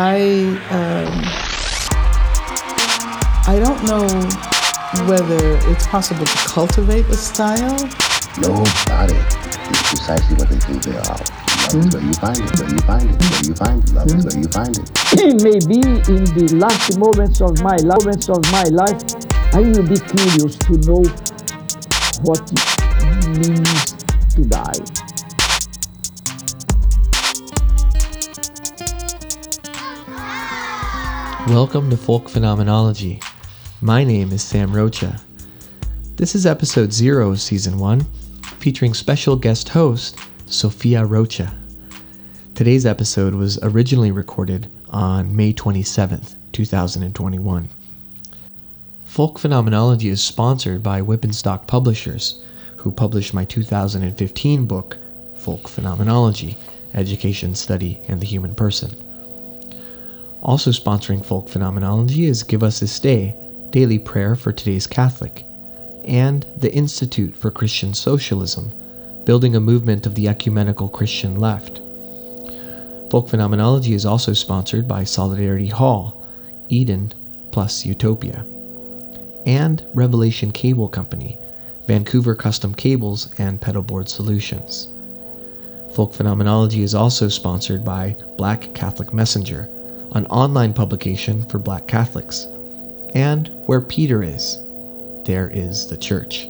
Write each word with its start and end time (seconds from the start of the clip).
I 0.00 0.54
um, 0.70 1.10
I 3.48 3.58
don't 3.58 3.82
know 3.84 4.06
whether 5.10 5.58
it's 5.70 5.86
possible 5.88 6.24
to 6.24 6.38
cultivate 6.46 7.06
a 7.06 7.14
style. 7.14 7.76
Nobody 8.38 9.14
is 9.14 9.82
precisely 9.90 10.36
what 10.36 10.48
they 10.50 10.58
think 10.60 10.84
they 10.84 10.96
are. 10.98 11.18
Love 11.74 11.84
is 11.84 11.94
where 11.94 12.02
you 12.04 12.12
find 12.14 12.38
it, 12.38 12.60
where 12.60 12.70
you 12.70 12.78
find 12.78 13.10
it, 13.10 13.18
where 13.18 13.42
you 13.42 13.54
find 13.54 13.82
it. 13.82 13.92
Love 13.92 14.06
is 14.06 14.24
where 14.24 14.38
you 14.38 14.48
find 14.48 14.78
it. 14.78 14.90
It 15.18 15.42
may 15.42 15.58
be 15.66 15.80
in 15.82 16.24
the 16.30 16.54
last 16.60 16.96
moments 16.96 17.40
of 17.40 17.60
my 17.60 17.76
life, 17.76 17.98
moments 18.06 18.28
of 18.28 18.40
my 18.52 18.64
life, 18.70 19.02
I 19.52 19.60
will 19.60 19.82
be 19.82 19.98
curious 19.98 20.56
to 20.58 20.78
know 20.86 21.02
what 22.22 22.38
it 22.52 23.28
means 23.34 23.94
to 24.34 24.44
die. 24.44 25.07
Welcome 31.48 31.88
to 31.88 31.96
Folk 31.96 32.28
Phenomenology. 32.28 33.20
My 33.80 34.04
name 34.04 34.32
is 34.32 34.42
Sam 34.42 34.70
Rocha. 34.70 35.18
This 36.16 36.34
is 36.34 36.44
episode 36.44 36.92
zero 36.92 37.30
of 37.30 37.40
season 37.40 37.78
one, 37.78 38.06
featuring 38.58 38.92
special 38.92 39.34
guest 39.34 39.70
host 39.70 40.18
Sophia 40.44 41.06
Rocha. 41.06 41.50
Today's 42.54 42.84
episode 42.84 43.34
was 43.34 43.58
originally 43.62 44.10
recorded 44.10 44.70
on 44.90 45.34
May 45.34 45.54
27th, 45.54 46.34
2021. 46.52 47.68
Folk 49.06 49.38
Phenomenology 49.38 50.08
is 50.08 50.22
sponsored 50.22 50.82
by 50.82 51.00
Wipf 51.00 51.24
and 51.24 51.34
Stock 51.34 51.66
Publishers, 51.66 52.42
who 52.76 52.92
published 52.92 53.32
my 53.32 53.46
2015 53.46 54.66
book, 54.66 54.98
Folk 55.34 55.66
Phenomenology 55.66 56.58
Education, 56.92 57.54
Study, 57.54 58.02
and 58.06 58.20
the 58.20 58.26
Human 58.26 58.54
Person. 58.54 59.07
Also 60.48 60.70
sponsoring 60.70 61.22
Folk 61.22 61.46
Phenomenology 61.50 62.24
is 62.24 62.42
Give 62.42 62.62
Us 62.62 62.80
This 62.80 62.98
Day, 62.98 63.36
daily 63.68 63.98
prayer 63.98 64.34
for 64.34 64.50
today's 64.50 64.86
Catholic, 64.86 65.44
and 66.04 66.46
the 66.56 66.74
Institute 66.74 67.36
for 67.36 67.50
Christian 67.50 67.92
Socialism, 67.92 68.72
building 69.26 69.54
a 69.54 69.60
movement 69.60 70.06
of 70.06 70.14
the 70.14 70.26
ecumenical 70.26 70.88
Christian 70.88 71.38
left. 71.38 71.82
Folk 73.10 73.28
Phenomenology 73.28 73.92
is 73.92 74.06
also 74.06 74.32
sponsored 74.32 74.88
by 74.88 75.04
Solidarity 75.04 75.66
Hall, 75.66 76.24
Eden 76.70 77.12
plus 77.50 77.84
Utopia, 77.84 78.46
and 79.44 79.84
Revelation 79.92 80.50
Cable 80.50 80.88
Company, 80.88 81.38
Vancouver 81.86 82.34
Custom 82.34 82.74
Cables 82.74 83.28
and 83.36 83.60
Pedalboard 83.60 84.08
Solutions. 84.08 84.88
Folk 85.94 86.14
Phenomenology 86.14 86.82
is 86.82 86.94
also 86.94 87.28
sponsored 87.28 87.84
by 87.84 88.16
Black 88.38 88.72
Catholic 88.72 89.12
Messenger, 89.12 89.68
an 90.12 90.26
online 90.26 90.72
publication 90.72 91.44
for 91.46 91.58
black 91.58 91.86
Catholics. 91.86 92.46
And 93.14 93.48
where 93.66 93.80
Peter 93.80 94.22
is, 94.22 94.58
there 95.24 95.50
is 95.50 95.86
the 95.88 95.96
church. 95.96 96.48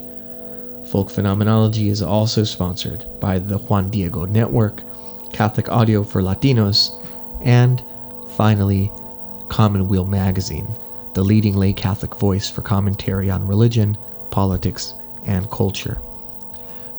Folk 0.87 1.11
Phenomenology 1.11 1.89
is 1.89 2.03
also 2.03 2.45
sponsored 2.45 3.05
by 3.21 3.39
the 3.39 3.59
Juan 3.59 3.91
Diego 3.91 4.25
Network, 4.25 4.83
Catholic 5.33 5.69
Audio 5.69 6.03
for 6.03 6.23
Latinos, 6.23 6.91
and 7.43 7.83
finally, 8.37 8.91
Commonweal 9.49 10.05
Magazine, 10.05 10.69
the 11.15 11.23
leading 11.25 11.57
lay 11.57 11.73
Catholic 11.73 12.15
voice 12.17 12.49
for 12.49 12.63
commentary 12.63 13.31
on 13.31 13.47
religion, 13.47 13.99
politics, 14.31 14.95
and 15.27 15.51
culture. 15.51 15.99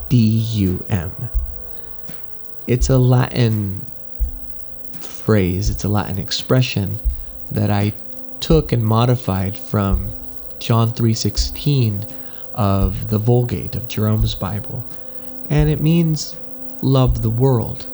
D 0.08 0.16
U 0.16 0.84
M. 0.88 1.12
It's 2.66 2.88
a 2.88 2.98
Latin 2.98 3.84
phrase, 5.00 5.70
it's 5.70 5.84
a 5.84 5.88
Latin 5.88 6.18
expression 6.18 6.98
that 7.52 7.70
I 7.70 7.92
took 8.44 8.72
and 8.72 8.84
modified 8.84 9.56
from 9.56 10.06
John 10.58 10.92
3:16 10.92 12.04
of 12.52 13.08
the 13.08 13.16
Vulgate 13.16 13.74
of 13.74 13.88
Jerome's 13.88 14.34
Bible. 14.34 14.84
And 15.48 15.70
it 15.70 15.80
means 15.80 16.36
love 16.82 17.22
the 17.22 17.30
world. 17.30 17.86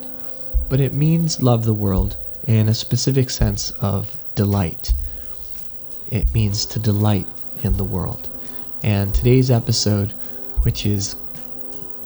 But 0.68 0.80
it 0.80 0.92
means 0.92 1.40
love 1.40 1.64
the 1.64 1.72
world 1.72 2.16
in 2.48 2.68
a 2.68 2.74
specific 2.74 3.30
sense 3.30 3.70
of 3.80 4.16
delight. 4.34 4.92
It 6.10 6.34
means 6.34 6.66
to 6.66 6.80
delight 6.80 7.28
in 7.62 7.76
the 7.76 7.84
world. 7.84 8.28
And 8.82 9.14
today's 9.14 9.52
episode, 9.52 10.10
which 10.62 10.84
is 10.84 11.14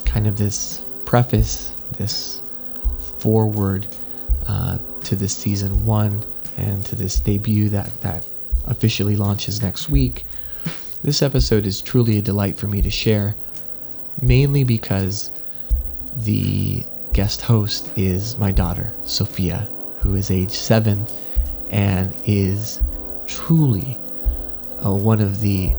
kind 0.04 0.26
of 0.26 0.36
this 0.36 0.82
preface, 1.06 1.72
this 1.96 2.42
forward 3.20 3.86
uh, 4.46 4.76
to 5.04 5.16
this 5.16 5.34
season 5.34 5.86
one 5.86 6.22
and 6.58 6.84
to 6.84 6.94
this 6.94 7.18
debut 7.18 7.70
that, 7.70 7.90
that 8.02 8.22
officially 8.66 9.16
launches 9.16 9.62
next 9.62 9.88
week, 9.88 10.24
this 11.02 11.22
episode 11.22 11.66
is 11.66 11.82
truly 11.82 12.18
a 12.18 12.22
delight 12.22 12.56
for 12.56 12.66
me 12.66 12.80
to 12.80 12.90
share, 12.90 13.34
mainly 14.22 14.64
because 14.64 15.30
the 16.16 16.82
guest 17.12 17.42
host 17.42 17.90
is 17.96 18.38
my 18.38 18.50
daughter, 18.50 18.92
Sophia, 19.04 19.68
who 20.00 20.14
is 20.14 20.30
age 20.30 20.50
seven 20.50 21.06
and 21.70 22.14
is 22.24 22.80
truly 23.26 23.98
uh, 24.84 24.92
one 24.92 25.20
of 25.20 25.40
the 25.40 25.74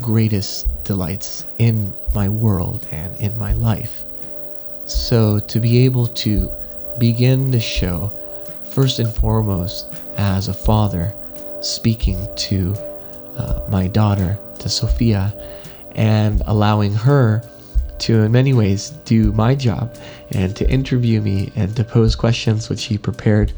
greatest 0.00 0.84
delights 0.84 1.44
in 1.58 1.92
my 2.14 2.28
world 2.28 2.86
and 2.90 3.14
in 3.16 3.36
my 3.38 3.52
life. 3.52 4.04
So, 4.84 5.38
to 5.40 5.60
be 5.60 5.78
able 5.84 6.06
to 6.08 6.50
begin 6.98 7.50
the 7.50 7.60
show, 7.60 8.16
first 8.70 8.98
and 8.98 9.12
foremost, 9.12 9.86
as 10.16 10.48
a 10.48 10.54
father, 10.54 11.14
speaking 11.62 12.28
to 12.36 12.74
uh, 13.36 13.64
my 13.68 13.86
daughter, 13.88 14.38
to 14.58 14.68
Sophia, 14.68 15.32
and 15.94 16.42
allowing 16.46 16.92
her 16.92 17.42
to, 17.98 18.22
in 18.22 18.32
many 18.32 18.52
ways, 18.52 18.90
do 19.04 19.32
my 19.32 19.54
job 19.54 19.94
and 20.32 20.56
to 20.56 20.68
interview 20.68 21.20
me 21.20 21.52
and 21.54 21.74
to 21.76 21.84
pose 21.84 22.16
questions 22.16 22.68
which 22.68 22.80
she 22.80 22.98
prepared 22.98 23.52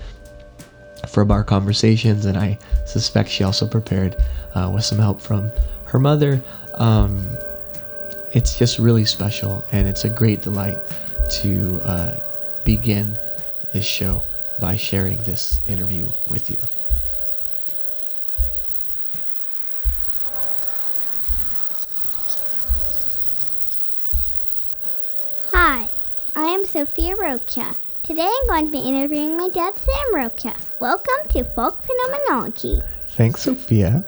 from 1.08 1.30
our 1.30 1.42
conversations. 1.42 2.26
And 2.26 2.36
I 2.36 2.58
suspect 2.86 3.30
she 3.30 3.44
also 3.44 3.66
prepared 3.66 4.16
uh, 4.54 4.70
with 4.74 4.84
some 4.84 4.98
help 4.98 5.20
from 5.20 5.50
her 5.86 5.98
mother. 5.98 6.42
Um, 6.74 7.26
it's 8.32 8.58
just 8.58 8.78
really 8.78 9.04
special, 9.04 9.64
and 9.72 9.86
it's 9.86 10.04
a 10.04 10.10
great 10.10 10.42
delight 10.42 10.76
to 11.30 11.80
uh, 11.84 12.16
begin 12.64 13.16
this 13.72 13.84
show 13.84 14.22
by 14.60 14.76
sharing 14.76 15.18
this 15.18 15.60
interview 15.68 16.08
with 16.28 16.50
you. 16.50 16.58
Sophia 26.74 27.14
Rocha. 27.14 27.72
Today 28.02 28.28
I'm 28.28 28.46
going 28.48 28.66
to 28.66 28.72
be 28.72 28.80
interviewing 28.80 29.36
my 29.36 29.48
dad, 29.48 29.76
Sam 29.76 30.12
Rocha. 30.12 30.56
Welcome 30.80 31.28
to 31.28 31.44
Folk 31.44 31.80
Phenomenology. 31.86 32.82
Thanks, 33.10 33.42
Sophia. 33.42 34.04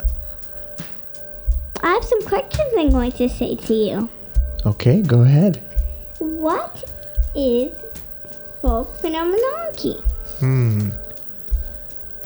I 1.84 1.90
have 1.90 2.02
some 2.02 2.20
questions 2.22 2.72
I'm 2.76 2.90
going 2.90 3.12
to 3.12 3.28
say 3.28 3.54
to 3.54 3.72
you. 3.72 4.08
Okay, 4.66 5.00
go 5.00 5.20
ahead. 5.20 5.62
What 6.18 6.90
is 7.36 7.70
folk 8.62 8.96
phenomenology? 8.96 10.00
Hmm. 10.40 10.90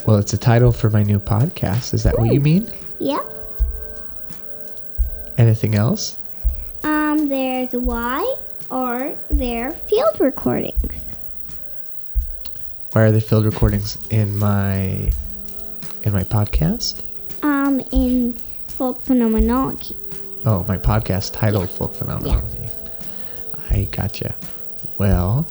Well, 0.06 0.16
it's 0.16 0.32
a 0.32 0.38
title 0.38 0.72
for 0.72 0.88
my 0.88 1.02
new 1.02 1.20
podcast. 1.20 1.92
Is 1.92 2.02
that 2.04 2.18
what 2.18 2.32
you 2.32 2.40
mean? 2.40 2.72
Yep. 2.98 3.26
Anything 5.36 5.74
else? 5.74 6.16
Um, 6.82 7.28
there's 7.28 7.72
why 7.72 8.36
are 8.70 9.10
there 9.30 9.72
field 9.72 10.20
recordings? 10.20 10.92
Why 12.92 13.02
are 13.02 13.12
there 13.12 13.20
field 13.20 13.44
recordings 13.44 13.98
in 14.10 14.36
my 14.36 15.12
in 16.02 16.12
my 16.12 16.22
podcast? 16.22 17.02
Um, 17.42 17.80
in 17.92 18.34
folk 18.68 19.02
phenomenology. 19.02 19.96
Oh, 20.46 20.64
my 20.66 20.78
podcast 20.78 21.32
titled 21.34 21.70
Folk 21.70 21.94
Phenomenology. 21.94 22.62
Yeah. 22.62 22.70
I 23.70 23.84
gotcha. 23.92 24.34
Well, 24.98 25.46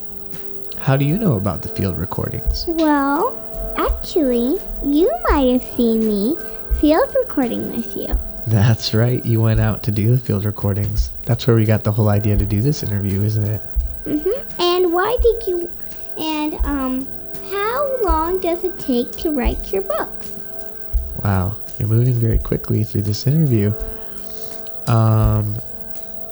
how 0.77 0.97
do 0.97 1.05
you 1.05 1.17
know 1.17 1.35
about 1.35 1.61
the 1.61 1.69
field 1.69 1.97
recordings? 1.97 2.65
Well, 2.67 3.37
actually, 3.77 4.57
you 4.83 5.11
might 5.29 5.51
have 5.53 5.75
seen 5.75 5.99
me 6.01 6.37
field 6.79 7.13
recording 7.23 7.75
with 7.75 7.95
you. 7.95 8.07
That's 8.49 8.93
right. 8.93 9.23
You 9.25 9.41
went 9.41 9.59
out 9.59 9.83
to 9.83 9.91
do 9.91 10.15
the 10.15 10.17
field 10.17 10.45
recordings. 10.45 11.11
That's 11.25 11.45
where 11.45 11.55
we 11.55 11.65
got 11.65 11.83
the 11.83 11.91
whole 11.91 12.09
idea 12.09 12.35
to 12.35 12.45
do 12.45 12.61
this 12.61 12.81
interview, 12.81 13.21
isn't 13.21 13.43
it? 13.43 13.61
Mm-hmm. 14.05 14.61
And 14.61 14.91
why 14.91 15.17
did 15.21 15.47
you? 15.47 15.69
And 16.17 16.55
um, 16.65 17.07
how 17.51 17.97
long 18.01 18.39
does 18.39 18.63
it 18.63 18.77
take 18.79 19.11
to 19.17 19.31
write 19.31 19.71
your 19.71 19.83
books? 19.83 20.33
Wow, 21.23 21.57
you're 21.77 21.87
moving 21.87 22.19
very 22.19 22.39
quickly 22.39 22.83
through 22.83 23.03
this 23.03 23.27
interview. 23.27 23.73
Um, 24.87 25.57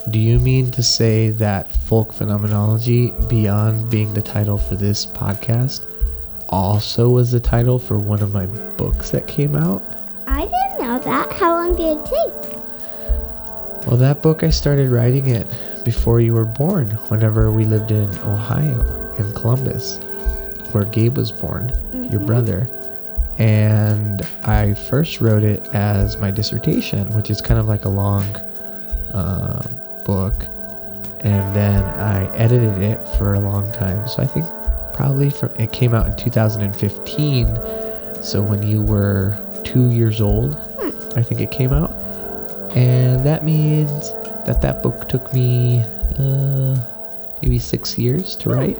do 0.09 0.19
you 0.19 0.39
mean 0.39 0.71
to 0.71 0.81
say 0.81 1.29
that 1.31 1.71
folk 1.71 2.13
phenomenology, 2.13 3.11
beyond 3.27 3.91
being 3.91 4.13
the 4.13 4.21
title 4.21 4.57
for 4.57 4.75
this 4.75 5.05
podcast, 5.05 5.85
also 6.49 7.09
was 7.09 7.31
the 7.31 7.39
title 7.39 7.77
for 7.77 7.99
one 7.99 8.21
of 8.21 8.33
my 8.33 8.45
books 8.45 9.11
that 9.11 9.27
came 9.27 9.55
out? 9.55 9.83
I 10.25 10.41
didn't 10.41 10.66
that. 11.07 11.31
How 11.33 11.55
long 11.55 11.75
did 11.75 11.97
it 11.97 12.05
take? 12.05 12.57
Well, 13.87 13.97
that 13.97 14.21
book 14.21 14.43
I 14.43 14.49
started 14.49 14.91
writing 14.91 15.27
it 15.29 15.47
before 15.85 16.19
you 16.19 16.33
were 16.33 16.45
born, 16.45 16.91
whenever 17.07 17.51
we 17.51 17.63
lived 17.63 17.91
in 17.91 18.09
Ohio, 18.19 19.15
in 19.15 19.31
Columbus, 19.33 19.99
where 20.73 20.83
Gabe 20.83 21.15
was 21.17 21.31
born, 21.31 21.71
your 22.11 22.19
brother. 22.19 22.67
And 23.37 24.27
I 24.43 24.73
first 24.73 25.21
wrote 25.21 25.43
it 25.43 25.65
as 25.73 26.17
my 26.17 26.31
dissertation, 26.31 27.07
which 27.13 27.29
is 27.29 27.39
kind 27.39 27.59
of 27.59 27.67
like 27.67 27.85
a 27.85 27.89
long 27.89 28.25
uh, 29.13 29.65
book. 30.03 30.45
And 31.21 31.55
then 31.55 31.83
I 31.83 32.29
edited 32.35 32.83
it 32.83 32.99
for 33.17 33.35
a 33.35 33.39
long 33.39 33.71
time. 33.71 34.05
So 34.07 34.21
I 34.21 34.25
think 34.25 34.45
probably 34.93 35.29
from 35.29 35.53
it 35.57 35.71
came 35.71 35.93
out 35.93 36.07
in 36.07 36.17
2015. 36.17 37.47
So 38.21 38.41
when 38.41 38.63
you 38.63 38.81
were 38.81 39.37
two 39.63 39.89
years 39.91 40.19
old, 40.19 40.57
I 41.17 41.23
think 41.23 41.41
it 41.41 41.51
came 41.51 41.73
out. 41.73 41.91
And 42.75 43.25
that 43.25 43.43
means 43.43 44.11
that 44.45 44.61
that 44.61 44.83
book 44.83 45.07
took 45.09 45.33
me 45.33 45.83
uh, 46.19 46.75
maybe 47.41 47.59
six 47.59 47.97
years 47.97 48.35
to 48.37 48.49
write. 48.49 48.77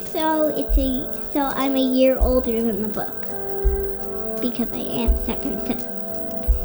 So 0.00 0.48
it's 0.56 0.78
a 0.78 1.32
so 1.32 1.40
I'm 1.54 1.76
a 1.76 1.82
year 1.82 2.16
older 2.18 2.60
than 2.62 2.82
the 2.82 2.88
book 2.88 3.20
because 4.40 4.70
I 4.72 4.84
am 5.02 5.16
second. 5.24 5.60
So 5.66 5.74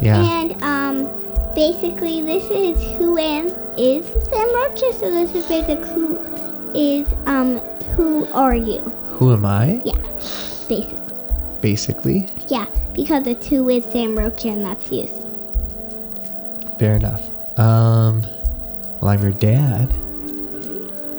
Yeah. 0.00 0.22
and 0.22 0.62
um, 0.62 1.04
basically 1.54 2.22
this 2.22 2.44
is 2.50 2.80
who 2.96 3.18
am 3.18 3.48
is 3.76 4.06
Sam 4.28 4.48
Rocha. 4.54 4.92
So 4.94 5.10
this 5.10 5.34
is 5.34 5.46
basically 5.46 5.88
who 5.92 6.18
is 6.74 7.08
um 7.26 7.58
who 7.96 8.26
are 8.32 8.54
you? 8.54 8.80
Who 9.18 9.32
am 9.32 9.44
I? 9.44 9.82
Yeah, 9.84 9.98
basically. 10.68 10.99
Basically. 11.60 12.28
Yeah, 12.48 12.66
because 12.94 13.24
the 13.24 13.34
two 13.34 13.64
who 13.64 13.68
is 13.68 13.84
Sam 13.86 14.18
Rocha 14.18 14.48
and 14.48 14.64
that's 14.64 14.90
you. 14.90 15.06
So. 15.06 15.26
Fair 16.78 16.96
enough. 16.96 17.28
Um, 17.58 18.22
well, 19.00 19.10
I'm 19.10 19.22
your 19.22 19.32
dad. 19.32 19.90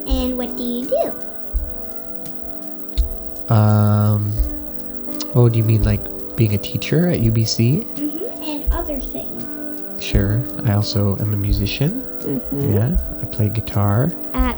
And 0.07 0.37
what 0.37 0.55
do 0.57 0.63
you 0.63 0.85
do? 0.87 1.13
Um, 3.53 4.33
oh, 5.35 5.49
do 5.49 5.57
you 5.57 5.63
mean 5.63 5.83
like 5.83 6.01
being 6.35 6.53
a 6.55 6.57
teacher 6.57 7.07
at 7.07 7.19
UBC? 7.19 7.83
hmm 7.97 8.43
And 8.43 8.71
other 8.73 8.99
things. 8.99 10.03
Sure. 10.03 10.41
I 10.65 10.73
also 10.73 11.17
am 11.19 11.33
a 11.33 11.37
musician. 11.37 12.01
hmm 12.21 12.73
Yeah. 12.73 12.97
I 13.21 13.25
play 13.25 13.49
guitar. 13.49 14.11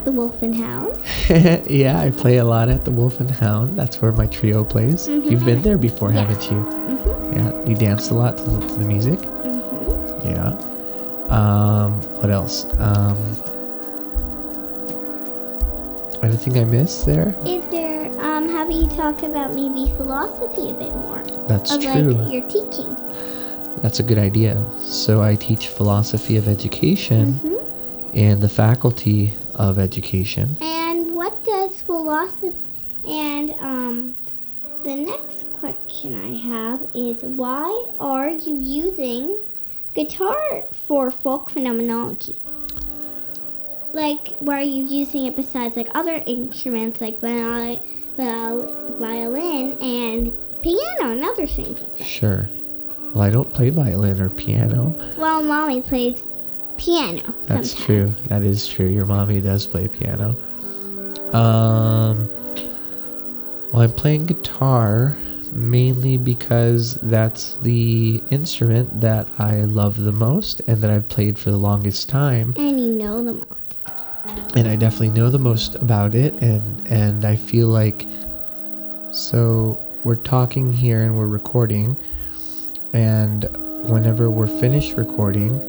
At 0.03 0.07
the 0.07 0.11
Wolf 0.11 0.41
and 0.41 0.53
Hound. 0.53 0.97
yeah, 1.71 1.97
I 1.97 2.11
play 2.11 2.35
a 2.35 2.43
lot 2.43 2.67
at 2.67 2.83
the 2.83 2.91
Wolf 2.91 3.21
and 3.21 3.31
Hound. 3.31 3.77
That's 3.77 4.01
where 4.01 4.11
my 4.11 4.27
trio 4.27 4.65
plays. 4.65 5.07
You've 5.07 5.45
been 5.45 5.61
there 5.61 5.77
before, 5.77 6.11
Yeah. 6.11 6.25
haven't 6.25 6.51
you? 6.51 6.57
hmm 6.59 7.33
Yeah. 7.37 7.65
You 7.65 7.73
danced 7.77 8.11
a 8.11 8.13
lot 8.13 8.37
to 8.37 8.43
the, 8.43 8.67
to 8.67 8.73
the 8.79 8.85
music. 8.85 9.17
hmm 9.21 10.27
Yeah. 10.27 10.57
Um, 11.29 12.01
what 12.19 12.29
else? 12.31 12.65
Um, 12.79 13.15
anything 16.21 16.57
I 16.59 16.65
missed 16.65 17.05
there? 17.05 17.33
Is 17.45 17.65
there 17.71 18.07
um 18.19 18.49
how 18.49 18.63
about 18.63 18.73
you 18.75 18.87
talk 18.87 19.23
about 19.23 19.55
maybe 19.55 19.89
philosophy 19.95 20.69
a 20.71 20.73
bit 20.73 20.93
more? 20.97 21.23
That's 21.47 21.77
true. 21.77 22.11
like 22.11 22.29
your 22.29 22.41
teaching. 22.49 22.93
That's 23.81 24.01
a 24.01 24.03
good 24.03 24.17
idea. 24.17 24.61
So 24.81 25.21
I 25.21 25.35
teach 25.35 25.69
philosophy 25.69 26.35
of 26.35 26.49
education 26.49 27.35
hmm 27.35 27.53
in 28.13 28.41
the 28.41 28.49
faculty 28.49 29.33
of 29.55 29.79
education. 29.79 30.57
And 30.61 31.15
what 31.15 31.43
does 31.43 31.81
philosophy 31.81 32.55
and 33.07 33.51
um 33.59 34.15
the 34.83 34.95
next 34.95 35.51
question 35.53 36.15
I 36.15 36.37
have 36.47 36.81
is 36.93 37.21
why 37.23 37.87
are 37.99 38.29
you 38.29 38.57
using 38.59 39.39
guitar 39.93 40.63
for 40.87 41.09
folk 41.11 41.49
phenomenology? 41.49 42.35
Like, 43.93 44.29
why 44.39 44.59
are 44.59 44.61
you 44.63 44.85
using 44.87 45.25
it 45.27 45.35
besides 45.35 45.77
like 45.77 45.87
other 45.93 46.23
instruments 46.25 46.99
like 46.99 47.19
viol- 47.21 47.81
viol- 48.17 48.95
violin 48.99 49.77
and 49.81 50.33
piano 50.61 51.11
and 51.11 51.23
other 51.23 51.45
things 51.45 51.79
like 51.79 51.97
that? 51.99 52.07
Sure. 52.07 52.49
Well, 53.13 53.21
I 53.21 53.29
don't 53.29 53.53
play 53.53 53.69
violin 53.69 54.19
or 54.19 54.29
piano. 54.29 54.95
Well, 55.17 55.43
mommy 55.43 55.81
plays 55.83 56.23
piano. 56.83 57.33
That's 57.45 57.71
sometimes. 57.71 57.85
true. 57.85 58.13
That 58.27 58.43
is 58.43 58.67
true. 58.67 58.87
Your 58.87 59.05
mommy 59.05 59.41
does 59.41 59.65
play 59.65 59.87
piano. 59.87 60.35
Um, 61.33 62.29
well, 63.71 63.81
I'm 63.81 63.91
playing 63.91 64.25
guitar 64.27 65.15
mainly 65.51 66.17
because 66.17 66.95
that's 67.03 67.55
the 67.57 68.21
instrument 68.31 69.01
that 69.01 69.27
I 69.39 69.61
love 69.61 70.03
the 70.03 70.11
most 70.11 70.61
and 70.67 70.81
that 70.81 70.89
I've 70.89 71.07
played 71.09 71.37
for 71.37 71.51
the 71.51 71.57
longest 71.57 72.09
time. 72.09 72.53
And 72.57 72.79
you 72.79 72.91
know 72.91 73.23
the 73.23 73.33
most. 73.33 74.55
and 74.55 74.67
I 74.67 74.75
definitely 74.75 75.11
know 75.11 75.29
the 75.29 75.39
most 75.39 75.75
about 75.75 76.15
it 76.15 76.33
and 76.41 76.87
and 76.87 77.25
I 77.25 77.35
feel 77.35 77.67
like 77.67 78.05
so 79.11 79.77
we're 80.03 80.15
talking 80.15 80.71
here 80.73 81.01
and 81.01 81.15
we're 81.15 81.27
recording 81.27 81.95
and 82.93 83.43
whenever 83.87 84.31
we're 84.31 84.47
finished 84.47 84.95
recording 84.97 85.59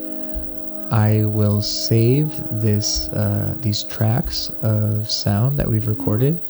I 0.91 1.25
will 1.25 1.63
save 1.63 2.31
this 2.51 3.09
uh, 3.09 3.55
these 3.61 3.83
tracks 3.85 4.51
of 4.63 5.11
sound 5.11 5.59
that 5.59 5.69
we've 5.69 5.87
recorded 5.89 6.41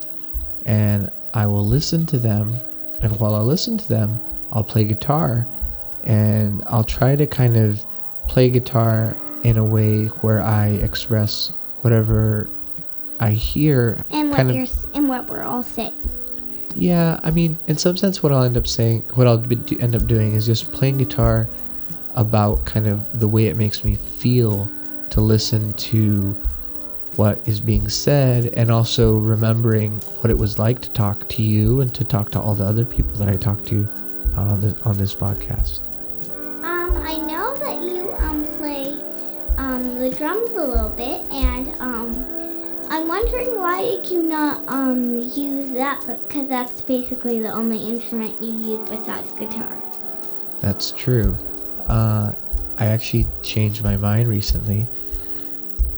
and 0.67 1.11
I 1.35 1.47
will 1.47 1.67
listen 1.67 2.07
to 2.07 2.19
them 2.19 2.59
and 3.03 3.19
while 3.21 3.35
I 3.35 3.41
listen 3.41 3.79
to 3.79 3.89
them 3.89 4.21
I'll 4.53 4.65
play 4.65 4.85
guitar 4.85 5.47
and 6.05 6.63
I'll 6.67 6.85
try 6.85 7.17
to 7.17 7.27
kind 7.27 7.57
of 7.57 7.85
play 8.29 8.51
guitar 8.51 9.17
in 9.43 9.57
a 9.59 9.65
way 9.65 10.07
where 10.07 10.41
I 10.43 10.69
express 10.69 11.53
whatever 11.83 12.49
I 13.21 13.31
hear 13.31 14.05
And 14.11 14.31
what 14.31 14.37
kind 14.37 14.51
of 14.51 14.57
you're 14.57 14.67
and 14.95 15.09
what 15.09 15.29
we're 15.29 15.43
all 15.43 15.63
saying. 15.63 15.93
yeah, 16.75 17.21
I 17.23 17.31
mean, 17.31 17.59
in 17.69 17.77
some 17.79 17.97
sense, 17.97 18.23
what 18.23 18.33
I'll 18.33 18.43
end 18.43 18.57
up 18.57 18.67
saying, 18.67 19.03
what 19.15 19.27
I'll 19.27 19.39
do- 19.39 19.79
end 19.81 19.95
up 19.95 20.07
doing 20.07 20.33
is 20.33 20.47
just 20.47 20.73
playing 20.73 20.97
guitar 20.99 21.49
about 22.15 22.65
kind 22.65 22.87
of 22.87 23.19
the 23.19 23.29
way 23.29 23.47
it 23.47 23.57
makes 23.57 23.85
me 23.85 23.97
feel 23.97 24.71
to 25.11 25.21
listen 25.21 25.73
to 25.75 26.37
what 27.17 27.47
is 27.47 27.61
being 27.61 27.89
said 27.89 28.53
and 28.57 28.71
also 28.71 29.19
remembering 29.19 30.01
what 30.21 30.31
it 30.31 30.39
was 30.39 30.59
like 30.59 30.81
to 30.81 30.91
talk 30.91 31.29
to 31.29 31.43
you 31.43 31.81
and 31.81 31.95
to 31.95 32.05
talk 32.05 32.31
to 32.31 32.41
all 32.41 32.55
the 32.55 32.65
other 32.65 32.85
people 32.85 33.13
that 33.13 33.29
I 33.29 33.37
talked 33.37 33.67
to 33.67 33.89
on 34.37 34.61
this, 34.61 34.81
on 34.83 34.97
this 34.99 35.15
podcast. 35.15 35.81
Um, 36.65 36.97
I 36.97 37.17
know 37.19 37.57
that 37.57 37.83
you 37.83 38.13
um 38.19 38.45
play 38.59 39.01
um 39.57 39.99
the 40.01 40.11
drums 40.11 40.51
a 40.51 40.65
little 40.65 40.89
bit, 40.89 41.21
and 41.33 41.69
um, 41.81 42.25
I'm 42.89 43.07
wondering 43.07 43.61
why 43.61 43.81
did 43.83 44.11
you 44.11 44.23
not 44.23 44.63
um 44.67 45.19
use 45.19 45.71
that? 45.73 46.05
Because 46.07 46.49
that's 46.49 46.81
basically 46.81 47.39
the 47.39 47.53
only 47.53 47.79
instrument 47.79 48.41
you 48.43 48.53
use 48.53 48.89
besides 48.89 49.31
guitar. 49.33 49.81
That's 50.61 50.91
true. 50.91 51.37
Uh, 51.89 52.33
I 52.79 52.87
actually 52.87 53.27
changed 53.43 53.85
my 53.85 53.97
mind 53.97 54.29
recently. 54.29 54.87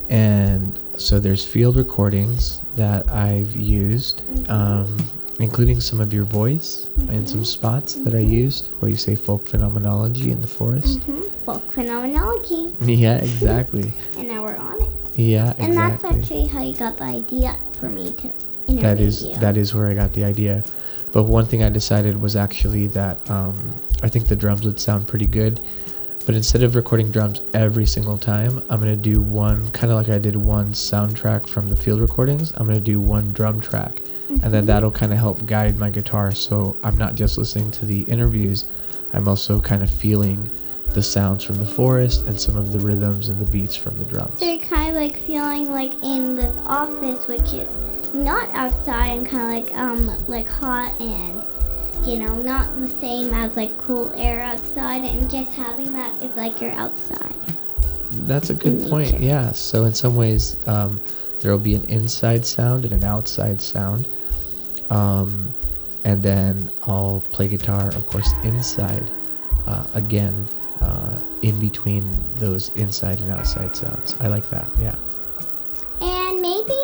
And 0.09 0.79
so 0.99 1.19
there's 1.19 1.45
field 1.45 1.77
recordings 1.77 2.61
that 2.77 3.11
I've 3.11 3.55
used, 3.57 4.23
um, 4.49 4.97
including 5.41 5.81
some 5.81 6.01
of 6.01 6.13
your 6.13 6.25
voice 6.25 6.87
and 7.09 7.29
some 7.29 7.45
spots 7.45 7.95
that 7.95 8.15
I 8.15 8.21
used 8.21 8.69
where 8.79 8.91
you 8.91 8.97
say 8.97 9.15
folk 9.17 9.47
phenomenology 9.47 10.31
in 10.31 10.41
the 10.41 10.47
forest. 10.49 11.01
Mm-hmm. 11.01 11.23
Folk 11.45 11.73
phenomenology, 11.73 12.73
Yeah, 12.81 13.17
exactly. 13.23 13.93
and 14.17 14.29
now 14.29 14.45
we're 14.45 14.57
on 14.57 14.81
it. 14.83 14.89
Yeah, 15.17 15.55
And 15.59 15.77
that's 15.77 16.05
actually 16.05 16.47
how 16.47 16.63
you 16.63 16.77
got 16.77 16.99
the 16.99 17.05
idea 17.05 17.57
for 17.81 17.89
me 17.89 18.13
to 18.13 18.27
interview 18.69 18.83
that 18.83 19.01
is 19.01 19.23
you. 19.25 19.37
that 19.37 19.57
is 19.57 19.75
where 19.75 19.87
I 19.89 19.95
got 19.95 20.13
the 20.13 20.25
idea. 20.25 20.63
But 21.17 21.23
one 21.23 21.47
thing 21.47 21.63
I 21.63 21.71
decided 21.71 22.21
was 22.21 22.37
actually 22.37 22.89
that 22.89 23.31
um, 23.31 23.81
I 24.03 24.09
think 24.11 24.29
the 24.29 24.37
drums 24.37 24.67
would 24.67 24.79
sound 24.79 25.09
pretty 25.09 25.27
good. 25.27 25.63
But 26.27 26.35
instead 26.35 26.63
of 26.63 26.77
recording 26.77 27.11
drums 27.11 27.41
every 27.55 27.87
single 27.87 28.19
time, 28.19 28.63
I'm 28.69 28.81
gonna 28.81 28.97
do 28.97 29.23
one 29.23 29.71
kind 29.71 29.91
of 29.91 29.97
like 29.97 30.11
I 30.11 30.19
did 30.19 30.37
one 30.37 30.75
soundtrack 30.75 31.49
from 31.49 31.71
the 31.71 31.75
field 31.75 32.03
recordings. 32.03 32.53
I'm 32.59 32.67
gonna 32.67 32.81
do 32.81 33.01
one 33.01 33.33
drum 33.33 33.63
track, 33.63 34.03
and 34.29 34.41
Mm-hmm. 34.41 34.51
then 34.51 34.67
that'll 34.67 34.91
kind 34.91 35.11
of 35.11 35.19
help 35.19 35.47
guide 35.47 35.79
my 35.79 35.89
guitar. 35.89 36.33
So 36.33 36.77
I'm 36.83 36.99
not 36.99 37.15
just 37.15 37.39
listening 37.39 37.71
to 37.71 37.87
the 37.87 38.03
interviews. 38.03 38.67
I'm 39.15 39.27
also 39.27 39.59
kind 39.59 39.83
of 39.83 39.91
feeling 39.91 40.51
the 40.95 41.03
sounds 41.03 41.45
from 41.45 41.57
the 41.57 41.67
forest 41.67 42.27
and 42.27 42.41
some 42.41 42.57
of 42.57 42.73
the 42.73 42.79
rhythms 42.79 43.29
and 43.29 43.39
the 43.39 43.51
beats 43.51 43.77
from 43.77 43.99
the 43.99 44.05
drums. 44.05 44.39
So 44.39 44.47
you're 44.47 44.65
kind 44.65 44.91
of 44.91 45.03
like 45.03 45.17
feeling 45.19 45.67
like 45.67 45.93
in 46.03 46.35
this 46.35 46.57
office, 46.65 47.27
which 47.27 47.53
is 47.53 47.69
not 48.15 48.49
outside 48.51 49.09
and 49.09 49.27
kind 49.27 49.59
of 49.59 49.69
like 49.69 49.79
um 49.79 50.27
like 50.27 50.49
hot 50.49 50.99
and 51.01 51.45
you 52.07 52.17
know 52.17 52.35
not 52.37 52.81
the 52.81 52.89
same 52.89 53.35
as 53.35 53.57
like 53.57 53.77
cool 53.79 54.13
air 54.17 54.41
outside, 54.41 55.05
and 55.05 55.31
just 55.31 55.51
having 55.53 55.93
that 55.93 56.23
is 56.23 56.35
like 56.37 56.61
you're 56.61 56.73
outside. 56.73 57.35
That's 58.27 58.51
a 58.51 58.55
good 58.55 58.89
point. 58.89 59.21
Yeah. 59.21 59.53
So 59.53 59.85
in 59.85 59.93
some 59.93 60.17
ways, 60.17 60.57
um, 60.67 61.01
there 61.41 61.53
will 61.53 61.59
be 61.59 61.75
an 61.75 61.85
inside 61.91 62.47
sound 62.47 62.85
and 62.85 62.95
an 62.95 63.05
outside 63.05 63.61
sound, 63.61 64.09
um, 64.89 65.53
and 66.05 66.23
then 66.23 66.71
I'll 66.85 67.23
play 67.33 67.49
guitar, 67.49 67.89
of 67.89 68.07
course, 68.07 68.31
inside. 68.45 69.11
Uh, 69.67 69.85
again, 69.95 70.47
uh, 70.81 71.19
in 71.43 71.59
between 71.59 72.11
those 72.37 72.71
inside 72.77 73.21
and 73.21 73.31
outside 73.31 73.77
sounds. 73.77 74.15
I 74.21 74.29
like 74.29 74.49
that. 74.51 74.69
Yeah. 74.81 74.97
And 76.01 76.41
maybe 76.41 76.81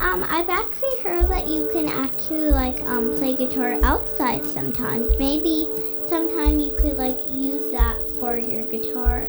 um 0.00 0.24
I've 0.28 0.48
actually 0.48 1.00
heard 1.00 1.28
that 1.28 1.46
you 1.46 1.70
can 1.72 1.88
actually 1.88 2.50
like 2.50 2.80
um 2.82 3.16
play 3.16 3.34
guitar 3.36 3.78
outside 3.82 4.44
sometimes. 4.44 5.12
Maybe 5.18 5.68
sometime 6.08 6.58
you 6.58 6.76
could 6.78 6.96
like 6.96 7.18
use 7.26 7.72
that 7.72 7.96
for 8.18 8.36
your 8.36 8.64
guitar 8.64 9.28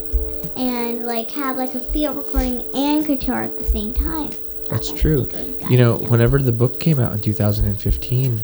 and 0.56 1.06
like 1.06 1.30
have 1.32 1.58
like 1.58 1.74
a 1.76 1.80
field 1.80 2.18
recording 2.18 2.70
and 2.74 3.06
guitar 3.06 3.44
at 3.44 3.58
the 3.58 3.64
same 3.64 3.94
time. 3.94 4.30
That 4.30 4.70
That's 4.70 4.92
true. 4.92 5.30
You 5.70 5.78
know, 5.78 5.98
whenever 5.98 6.40
the 6.40 6.52
book 6.52 6.80
came 6.80 7.00
out 7.00 7.12
in 7.12 7.20
2015, 7.20 8.44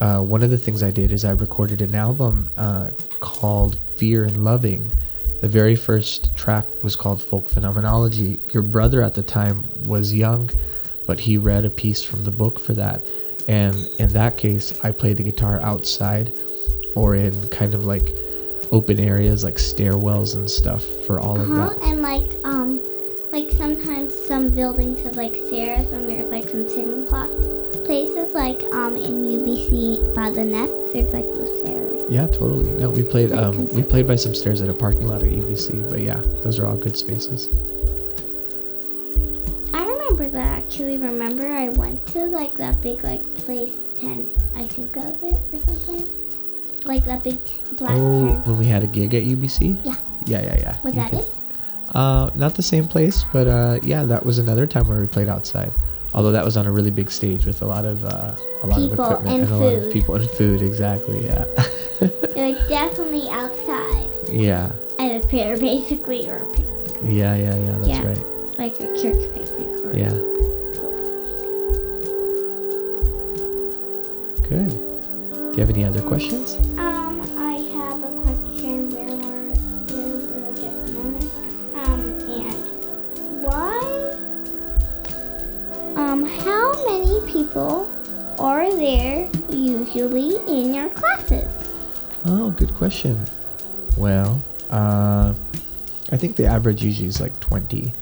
uh, 0.00 0.20
one 0.20 0.42
of 0.42 0.50
the 0.50 0.58
things 0.58 0.82
I 0.82 0.90
did 0.90 1.12
is 1.12 1.24
I 1.24 1.30
recorded 1.32 1.82
an 1.82 1.94
album 1.94 2.50
uh, 2.56 2.90
called 3.20 3.78
Fear 3.96 4.24
and 4.24 4.44
Loving. 4.44 4.92
The 5.40 5.48
very 5.48 5.74
first 5.76 6.36
track 6.36 6.64
was 6.82 6.96
called 6.96 7.22
Folk 7.22 7.48
Phenomenology. 7.48 8.40
Your 8.52 8.62
brother 8.62 9.02
at 9.02 9.14
the 9.14 9.22
time 9.22 9.64
was 9.86 10.12
young, 10.12 10.50
but 11.06 11.18
he 11.20 11.36
read 11.36 11.64
a 11.64 11.70
piece 11.70 12.02
from 12.02 12.24
the 12.24 12.30
book 12.30 12.58
for 12.58 12.74
that. 12.74 13.02
And 13.48 13.74
in 13.98 14.08
that 14.10 14.36
case, 14.36 14.78
I 14.84 14.92
played 14.92 15.16
the 15.16 15.22
guitar 15.22 15.60
outside 15.60 16.32
or 16.94 17.14
in 17.14 17.48
kind 17.48 17.74
of 17.74 17.84
like 17.84 18.12
open 18.70 19.00
areas 19.00 19.42
like 19.44 19.54
stairwells 19.54 20.34
and 20.36 20.50
stuff 20.50 20.84
for 21.06 21.18
all 21.20 21.40
of 21.40 21.50
Uh-huh. 21.50 21.68
that. 21.70 21.82
And 21.82 22.02
like 22.02 22.30
um 22.44 22.80
like 23.32 23.50
sometimes 23.52 24.12
some 24.14 24.48
buildings 24.54 25.02
have 25.04 25.16
like 25.16 25.34
stairs 25.46 25.86
and 25.92 26.08
there's 26.10 26.30
like 26.30 26.44
some 26.50 26.68
sitting 26.68 27.06
pla- 27.06 27.28
places 27.88 28.34
like 28.34 28.60
um 28.74 28.96
in 28.96 29.14
UBC 29.40 30.14
by 30.14 30.28
the 30.28 30.44
net 30.44 30.68
there's 30.92 31.10
like 31.16 31.24
those 31.36 31.52
stairs. 31.60 32.02
Yeah, 32.10 32.26
totally. 32.26 32.68
No, 32.80 32.90
we 32.90 33.02
played 33.02 33.30
Like 33.30 33.40
um 33.44 33.56
we 33.74 33.82
played 33.82 34.06
by 34.06 34.16
some 34.16 34.34
stairs 34.34 34.60
at 34.60 34.68
a 34.68 34.74
parking 34.74 35.06
lot 35.06 35.22
at 35.22 35.28
UBC, 35.32 35.88
but 35.90 36.00
yeah, 36.00 36.20
those 36.44 36.58
are 36.58 36.66
all 36.66 36.76
good 36.76 36.96
spaces. 36.96 37.48
I 39.72 39.84
remember 39.84 40.28
that 40.28 40.48
actually. 40.58 40.98
Remember 40.98 41.46
I 41.48 41.68
went 41.70 42.06
to 42.08 42.26
like 42.26 42.54
that 42.58 42.80
big 42.82 43.02
like 43.04 43.22
place 43.36 43.74
tent. 44.00 44.28
I 44.54 44.66
think 44.68 44.96
of 44.96 45.16
it 45.22 45.40
or 45.52 45.60
something. 45.62 46.06
Like 46.84 47.04
that 47.06 47.24
big 47.24 47.42
t- 47.44 47.52
black 47.76 47.92
Oh, 47.96 48.30
tent. 48.32 48.46
when 48.46 48.58
we 48.58 48.66
had 48.66 48.82
a 48.84 48.86
gig 48.86 49.14
at 49.14 49.22
UBC? 49.24 49.78
Yeah. 49.84 49.94
Yeah, 50.26 50.42
yeah, 50.42 50.56
yeah. 50.60 50.76
Was 50.84 50.94
You 50.94 51.00
that 51.02 51.12
it? 51.14 51.26
Uh, 51.94 52.30
not 52.34 52.54
the 52.54 52.62
same 52.62 52.86
place, 52.86 53.24
but 53.32 53.48
uh, 53.48 53.78
yeah, 53.82 54.04
that 54.04 54.24
was 54.24 54.38
another 54.38 54.66
time 54.66 54.86
where 54.88 55.00
we 55.00 55.06
played 55.06 55.28
outside. 55.28 55.72
Although 56.18 56.32
that 56.32 56.44
was 56.44 56.56
on 56.56 56.66
a 56.66 56.70
really 56.72 56.90
big 56.90 57.10
stage 57.12 57.46
with 57.46 57.62
a 57.62 57.64
lot 57.64 57.84
of 57.84 58.04
uh, 58.04 58.34
a 58.62 58.66
lot 58.66 58.76
People 58.80 59.00
of 59.04 59.10
equipment 59.12 59.42
and 59.42 59.52
a 59.52 59.56
lot 59.56 59.72
of 59.72 59.92
people 59.92 60.16
and 60.16 60.28
food. 60.30 60.60
Exactly. 60.62 61.24
Yeah. 61.24 61.44
It 62.00 62.56
was 62.56 62.68
definitely 62.68 63.28
outside. 63.30 64.08
yeah. 64.28 64.70
At 65.00 65.24
a 65.24 65.28
fair 65.28 65.56
basically 65.56 66.28
or 66.28 66.38
a 66.38 66.46
pic- 66.54 66.64
Yeah. 67.04 67.34
Yeah. 67.36 67.54
Yeah. 67.56 67.76
That's 67.78 67.88
Yeah. 67.88 68.06
right. 68.06 68.24
like 68.58 68.74
a 68.80 68.86
church 69.00 69.22
picnic 69.34 69.84
or 69.84 69.92
Yeah. 69.96 70.14
Good. 74.48 74.68
Do 74.70 75.52
you 75.54 75.60
have 75.60 75.70
any 75.70 75.84
other 75.84 76.02
questions? 76.02 76.56
Um, 76.78 76.87
um, 86.08 86.24
how 86.24 86.72
many 86.86 87.20
people 87.30 87.88
are 88.38 88.70
there 88.74 89.28
usually 89.50 90.36
in 90.48 90.72
your 90.74 90.88
classes? 90.90 91.48
Oh, 92.24 92.50
good 92.50 92.74
question. 92.74 93.24
Well, 93.96 94.40
uh, 94.70 95.34
I 96.10 96.16
think 96.16 96.36
the 96.36 96.46
average 96.46 96.82
usually 96.82 97.08
is 97.08 97.20
like 97.20 97.38
20. 97.40 97.92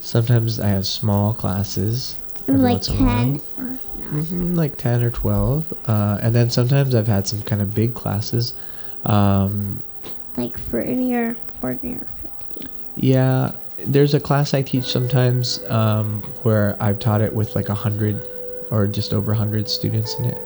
Sometimes 0.00 0.60
I 0.60 0.68
have 0.68 0.86
small 0.86 1.34
classes. 1.34 2.16
like 2.46 2.60
once 2.60 2.88
in 2.88 2.96
a 2.96 3.04
while. 3.04 3.16
10 3.16 3.40
or 3.58 3.64
no? 3.64 3.78
Mhm, 4.22 4.56
like 4.56 4.76
10 4.78 5.02
or 5.02 5.10
12. 5.10 5.72
Uh, 5.86 6.18
and 6.22 6.34
then 6.34 6.50
sometimes 6.50 6.94
I've 6.94 7.06
had 7.08 7.26
some 7.26 7.42
kind 7.42 7.60
of 7.60 7.74
big 7.74 7.94
classes. 7.94 8.54
Um, 9.04 9.82
Like 10.36 10.58
40 10.58 11.14
or 11.14 11.36
40 11.60 11.88
or 11.94 12.06
50. 12.54 12.68
yeah, 12.96 13.52
there's 13.86 14.14
a 14.14 14.20
class 14.20 14.54
I 14.54 14.62
teach 14.62 14.84
sometimes 14.84 15.62
um, 15.68 16.22
where 16.42 16.76
I've 16.80 16.98
taught 16.98 17.20
it 17.20 17.34
with 17.34 17.54
like 17.54 17.68
a 17.68 17.72
100 17.74 18.20
or 18.70 18.86
just 18.86 19.12
over 19.12 19.32
a 19.32 19.34
100 19.34 19.68
students 19.68 20.14
in 20.18 20.26
it. 20.26 20.38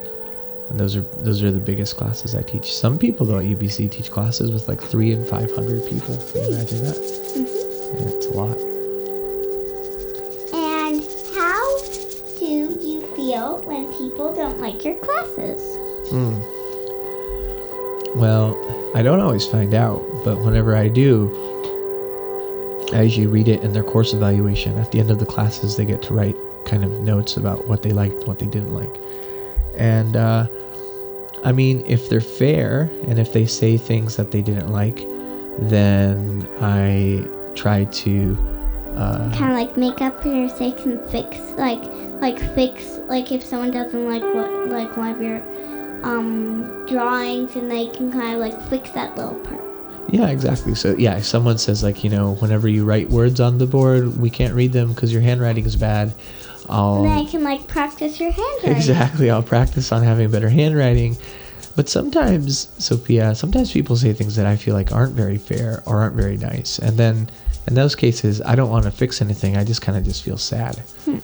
And 0.71 0.81
those 0.81 0.97
are 0.97 1.03
those 1.19 1.43
are 1.43 1.51
the 1.51 1.61
biggest 1.61 1.97
classes 1.97 2.35
I 2.35 2.43
teach. 2.43 2.73
Some 2.75 2.99
people 2.99 3.27
though 3.27 3.39
at 3.39 3.45
UBC 3.45 3.91
teach 3.91 4.11
classes 4.11 4.51
with 4.51 4.67
like 4.67 4.81
three 4.81 5.13
and 5.13 5.27
500 5.27 5.89
people. 5.89 6.17
Can 6.33 6.43
you 6.43 6.49
imagine 6.55 6.85
that? 6.85 6.97
Yeah, 7.95 8.09
it's 8.09 8.27
a 8.27 8.33
lot. 8.33 8.57
And 10.55 11.03
how 11.37 11.79
do 12.39 12.79
you 12.81 13.07
feel 13.15 13.61
when 13.63 13.93
people 13.93 14.33
don't 14.35 14.59
like 14.59 14.85
your 14.85 14.97
classes? 14.97 15.61
Hmm. 16.09 16.41
Well, 18.19 18.93
I 18.95 19.03
don't 19.03 19.21
always 19.21 19.47
find 19.47 19.75
out, 19.75 20.01
but 20.25 20.39
whenever 20.39 20.75
I 20.75 20.89
do, 20.89 21.54
I 22.95 23.03
you 23.03 23.29
read 23.29 23.49
it 23.49 23.63
in 23.63 23.73
their 23.73 23.83
course 23.83 24.13
evaluation. 24.13 24.79
At 24.79 24.93
the 24.93 25.01
end 25.01 25.11
of 25.11 25.19
the 25.19 25.27
classes, 25.27 25.77
they 25.77 25.85
get 25.85 26.01
to 26.03 26.15
write 26.15 26.37
kind 26.65 26.85
of 26.85 26.91
notes 26.91 27.37
about 27.37 27.67
what 27.67 27.83
they 27.83 27.91
liked 27.91 28.27
what 28.27 28.39
they 28.39 28.47
didn't 28.47 28.73
like. 28.73 28.97
And, 29.77 30.17
uh, 30.17 30.47
I 31.45 31.53
mean, 31.53 31.83
if 31.87 32.09
they're 32.09 32.21
fair 32.21 32.89
and 33.09 33.19
if 33.19 33.33
they 33.33 33.47
say 33.47 33.77
things 33.77 34.17
that 34.17 34.31
they 34.31 34.43
didn't 34.43 34.73
like, 34.73 35.05
then 35.59 36.49
I 36.61 37.27
try 37.55 37.85
to. 37.85 38.39
Uh, 38.97 39.31
kind 39.37 39.53
of 39.53 39.59
like 39.59 39.77
make 39.77 40.01
up 40.01 40.23
for 40.23 40.29
your 40.29 40.45
mistakes 40.45 40.85
and 40.85 41.01
fix 41.11 41.37
like 41.59 41.83
like 42.21 42.39
fix 42.55 42.99
like 43.09 43.33
if 43.33 43.43
someone 43.43 43.73
doesn't 43.73 44.07
like 44.07 44.23
what 44.23 44.69
like 44.69 44.97
one 44.97 45.11
of 45.11 45.21
your 45.21 45.43
um 46.05 46.87
drawings 46.87 47.57
and 47.57 47.69
they 47.69 47.89
can 47.89 48.13
kind 48.13 48.35
of 48.35 48.41
like 48.41 48.57
fix 48.71 48.91
that 48.91 49.17
little 49.17 49.35
part 49.41 49.74
yeah, 50.11 50.29
exactly. 50.29 50.75
So 50.75 50.95
yeah, 50.97 51.17
if 51.17 51.25
someone 51.25 51.59
says 51.59 51.83
like, 51.83 52.05
you 52.05 52.11
know, 52.11 52.35
whenever 52.37 52.69
you 52.69 52.85
write 52.85 53.11
words 53.11 53.41
on 53.41 53.59
the 53.59 53.67
board, 53.67 54.17
we 54.17 54.31
can't 54.31 54.55
read 54.55 54.73
them 54.73 54.93
because 54.93 55.13
your 55.13 55.23
handwriting 55.23 55.65
is 55.65 55.77
bad. 55.77 56.15
I'll, 56.69 56.97
and 56.97 57.07
then 57.07 57.19
I 57.19 57.25
can 57.25 57.43
like 57.43 57.67
practice 57.67 58.21
your 58.21 58.31
handwriting. 58.31 58.77
Exactly. 58.77 59.31
I'll 59.31 59.43
practice 59.43 59.93
on 59.93 60.03
having 60.03 60.31
better 60.31 60.49
handwriting. 60.49 61.17
But 61.77 61.89
sometimes, 61.89 62.69
Sophia, 62.79 63.35
sometimes 63.35 63.73
people 63.73 63.97
say 63.97 64.13
things 64.13 64.37
that 64.37 64.47
I 64.47 64.57
feel 64.57 64.75
like 64.75 64.93
aren't 64.93 65.15
very 65.15 65.39
fair 65.39 65.83
or 65.87 65.99
aren't 65.99 66.15
very 66.15 66.37
nice. 66.37 66.79
And 66.79 66.97
then 66.97 67.29
in 67.67 67.75
those 67.75 67.97
cases, 67.97 68.41
I 68.43 68.55
don't 68.55 68.71
want 68.71 68.85
to 68.85 68.93
fix 68.93 69.21
anything. 69.21 69.57
I 69.57 69.65
just 69.65 69.83
kind 69.83 69.99
of 69.99 70.05
just 70.05 70.23
feel 70.23 70.39
sad. 70.39 70.79
Hmm. 71.05 71.19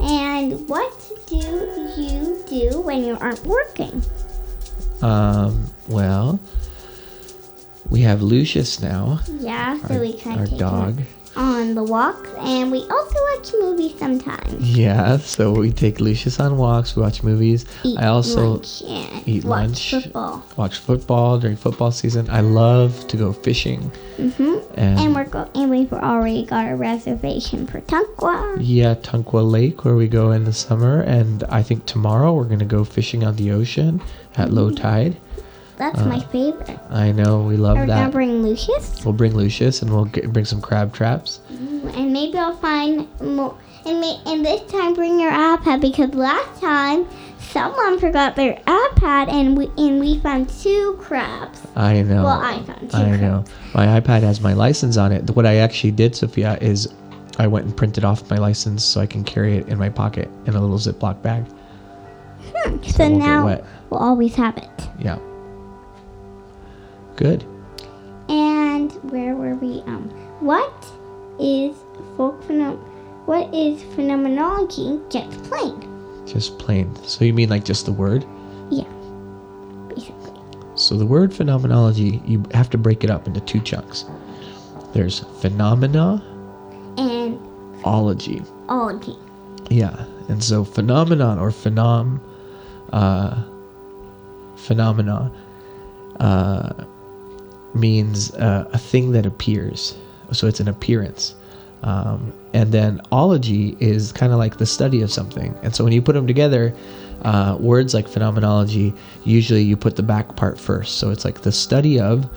And 0.00 0.68
what 0.68 0.92
do 1.26 1.36
you 1.36 2.44
do 2.46 2.80
when 2.82 3.04
you 3.04 3.16
aren't 3.18 3.44
working? 3.46 4.02
Um, 5.00 5.66
well, 5.88 6.38
we 7.90 8.00
have 8.02 8.22
Lucius 8.22 8.80
now, 8.80 9.20
Yeah, 9.40 9.78
so 9.86 9.94
our, 9.94 10.00
we 10.00 10.12
kind 10.18 10.40
our 10.40 10.46
take 10.46 10.58
dog. 10.58 11.00
on 11.36 11.74
the 11.74 11.84
walks, 11.84 12.28
and 12.38 12.72
we 12.72 12.78
also 12.80 13.16
watch 13.34 13.52
movies 13.60 13.94
sometimes. 13.98 14.76
Yeah, 14.76 15.18
so 15.18 15.52
we 15.52 15.70
take 15.72 16.00
Lucius 16.00 16.40
on 16.40 16.56
walks, 16.56 16.96
we 16.96 17.02
watch 17.02 17.22
movies. 17.22 17.64
Eat 17.84 17.98
I 17.98 18.06
also 18.06 18.52
lunch 18.54 18.82
eat 19.26 19.44
watch 19.44 19.44
lunch. 19.44 19.90
football. 20.02 20.44
watch 20.56 20.78
football 20.78 21.38
during 21.38 21.56
football 21.56 21.90
season. 21.90 22.28
I 22.30 22.40
love 22.40 23.06
to 23.08 23.16
go 23.16 23.32
fishing. 23.32 23.80
hmm 24.16 24.58
And, 24.76 24.98
And 25.00 25.14
we're 25.14 25.24
go- 25.24 25.48
and 25.54 25.70
we've 25.70 25.92
already 25.92 26.44
got 26.46 26.70
a 26.70 26.74
reservation 26.76 27.66
for 27.66 27.80
Tunkwa. 27.82 28.56
yeah, 28.60 28.94
Tunkwa 28.94 29.48
Lake, 29.50 29.84
where 29.84 29.94
we 29.96 30.08
go 30.08 30.30
in 30.32 30.44
the 30.44 30.52
summer. 30.52 31.00
And 31.02 31.44
I 31.44 31.62
think 31.62 31.84
tomorrow 31.86 32.32
we're 32.34 32.44
going 32.44 32.60
to 32.60 32.64
go 32.64 32.84
fishing 32.84 33.24
on 33.24 33.36
the 33.36 33.50
ocean 33.52 34.00
at 34.36 34.52
low 34.52 34.70
Mm-hmm. 34.70 34.82
tide. 34.82 35.16
That's 35.76 36.00
my 36.00 36.20
favorite. 36.20 36.78
I 36.90 37.12
know, 37.12 37.42
we 37.42 37.56
love 37.56 37.76
Are 37.76 37.82
Uh, 37.82 37.86
that. 37.86 38.12
bring 38.12 38.42
Lucius? 38.42 39.04
We'll 39.04 39.12
bring 39.14 39.34
Lucius 39.36 39.82
and 39.82 39.92
we'll 39.92 40.06
get, 40.06 40.32
bring 40.32 40.44
some 40.46 40.60
crab 40.60 40.92
traps. 40.94 41.40
And 41.94 42.12
maybe 42.12 42.38
I'll 42.38 42.56
find 42.56 43.06
more. 43.20 43.54
And, 43.84 44.00
may, 44.00 44.18
and 44.26 44.44
this 44.44 44.62
time 44.72 44.94
bring 44.94 45.20
your 45.20 45.30
iPad 45.30 45.80
because 45.80 46.12
last 46.14 46.60
time 46.60 47.06
someone 47.38 48.00
forgot 48.00 48.34
their 48.34 48.54
iPad 48.66 49.30
and 49.30 49.56
we 49.56 49.70
and 49.78 50.00
we 50.00 50.18
found 50.18 50.48
two 50.48 50.96
crabs. 51.00 51.60
I 51.76 52.02
know. 52.02 52.24
Well, 52.24 52.40
I 52.40 52.60
found 52.64 52.90
two 52.90 52.96
I 52.96 53.04
crabs. 53.04 53.20
know. 53.20 53.44
My 53.74 54.00
iPad 54.00 54.22
has 54.22 54.40
my 54.40 54.54
license 54.54 54.96
on 54.96 55.12
it. 55.12 55.30
What 55.36 55.46
I 55.46 55.56
actually 55.56 55.92
did, 55.92 56.16
Sophia, 56.16 56.58
is 56.60 56.88
I 57.38 57.46
went 57.46 57.66
and 57.66 57.76
printed 57.76 58.04
off 58.04 58.28
my 58.30 58.38
license 58.38 58.82
so 58.82 59.00
I 59.00 59.06
can 59.06 59.22
carry 59.22 59.56
it 59.58 59.68
in 59.68 59.78
my 59.78 59.90
pocket 59.90 60.28
in 60.46 60.54
a 60.56 60.60
little 60.60 60.78
Ziploc 60.78 61.22
bag. 61.22 61.44
Hmm. 62.54 62.76
it 62.82 62.90
So 62.90 63.08
now 63.08 63.46
we'll 63.90 64.00
always 64.00 64.34
have 64.34 64.56
it. 64.56 64.88
Yeah. 64.98 65.18
Good. 67.16 67.44
And 68.28 68.92
where 69.10 69.34
were 69.34 69.54
we? 69.54 69.80
Um, 69.86 70.08
what 70.40 70.72
is 71.40 71.76
folk 72.16 72.42
phenom- 72.44 72.78
What 73.26 73.52
is 73.54 73.82
phenomenology? 73.94 75.00
Just 75.10 75.42
plain. 75.44 75.82
Just 76.26 76.58
plain. 76.58 76.94
So 77.04 77.24
you 77.24 77.32
mean 77.32 77.48
like 77.48 77.64
just 77.64 77.86
the 77.86 77.92
word? 77.92 78.24
Yeah. 78.70 78.84
Basically. 79.88 80.32
So 80.74 80.96
the 80.96 81.06
word 81.06 81.32
phenomenology, 81.32 82.20
you 82.26 82.44
have 82.52 82.68
to 82.70 82.78
break 82.78 83.02
it 83.04 83.10
up 83.10 83.26
into 83.26 83.40
two 83.40 83.60
chunks. 83.60 84.04
There's 84.92 85.20
phenomena, 85.40 86.22
And 86.98 87.38
ology. 87.84 88.42
ology. 88.68 89.16
Yeah, 89.70 90.04
and 90.28 90.42
so 90.42 90.64
phenomenon 90.64 91.38
or 91.38 91.50
phenom, 91.50 92.20
uh, 92.92 93.42
phenomena, 94.56 95.30
uh, 96.20 96.72
means 97.76 98.34
uh, 98.34 98.68
a 98.72 98.78
thing 98.78 99.12
that 99.12 99.26
appears. 99.26 99.96
So 100.32 100.46
it's 100.46 100.60
an 100.60 100.68
appearance. 100.68 101.34
Um, 101.82 102.32
and 102.52 102.72
then 102.72 103.00
ology 103.12 103.76
is 103.80 104.12
kind 104.12 104.32
of 104.32 104.38
like 104.38 104.58
the 104.58 104.66
study 104.66 105.02
of 105.02 105.12
something. 105.12 105.54
And 105.62 105.74
so 105.74 105.84
when 105.84 105.92
you 105.92 106.02
put 106.02 106.14
them 106.14 106.26
together, 106.26 106.74
uh, 107.22 107.56
words 107.60 107.94
like 107.94 108.08
phenomenology, 108.08 108.92
usually 109.24 109.62
you 109.62 109.76
put 109.76 109.96
the 109.96 110.02
back 110.02 110.36
part 110.36 110.58
first. 110.58 110.98
So 110.98 111.10
it's 111.10 111.24
like 111.24 111.42
the 111.42 111.52
study 111.52 112.00
of 112.00 112.28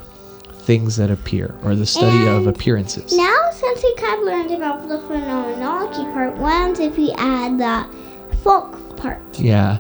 things 0.70 0.98
that 0.98 1.10
appear 1.10 1.56
or 1.64 1.74
the 1.74 1.86
study 1.86 2.28
of 2.28 2.46
appearances. 2.46 3.18
Now, 3.18 3.50
since 3.52 3.82
we 3.82 3.96
kind 3.96 4.20
of 4.20 4.26
learned 4.26 4.52
about 4.52 4.88
the 4.88 5.00
phenomenology 5.08 6.04
part, 6.14 6.38
what 6.38 6.52
happens 6.52 6.80
if 6.80 6.96
we 6.96 7.12
add 7.14 7.58
the 7.58 8.38
folk 8.44 8.98
part? 8.98 9.20
Yeah. 9.40 9.80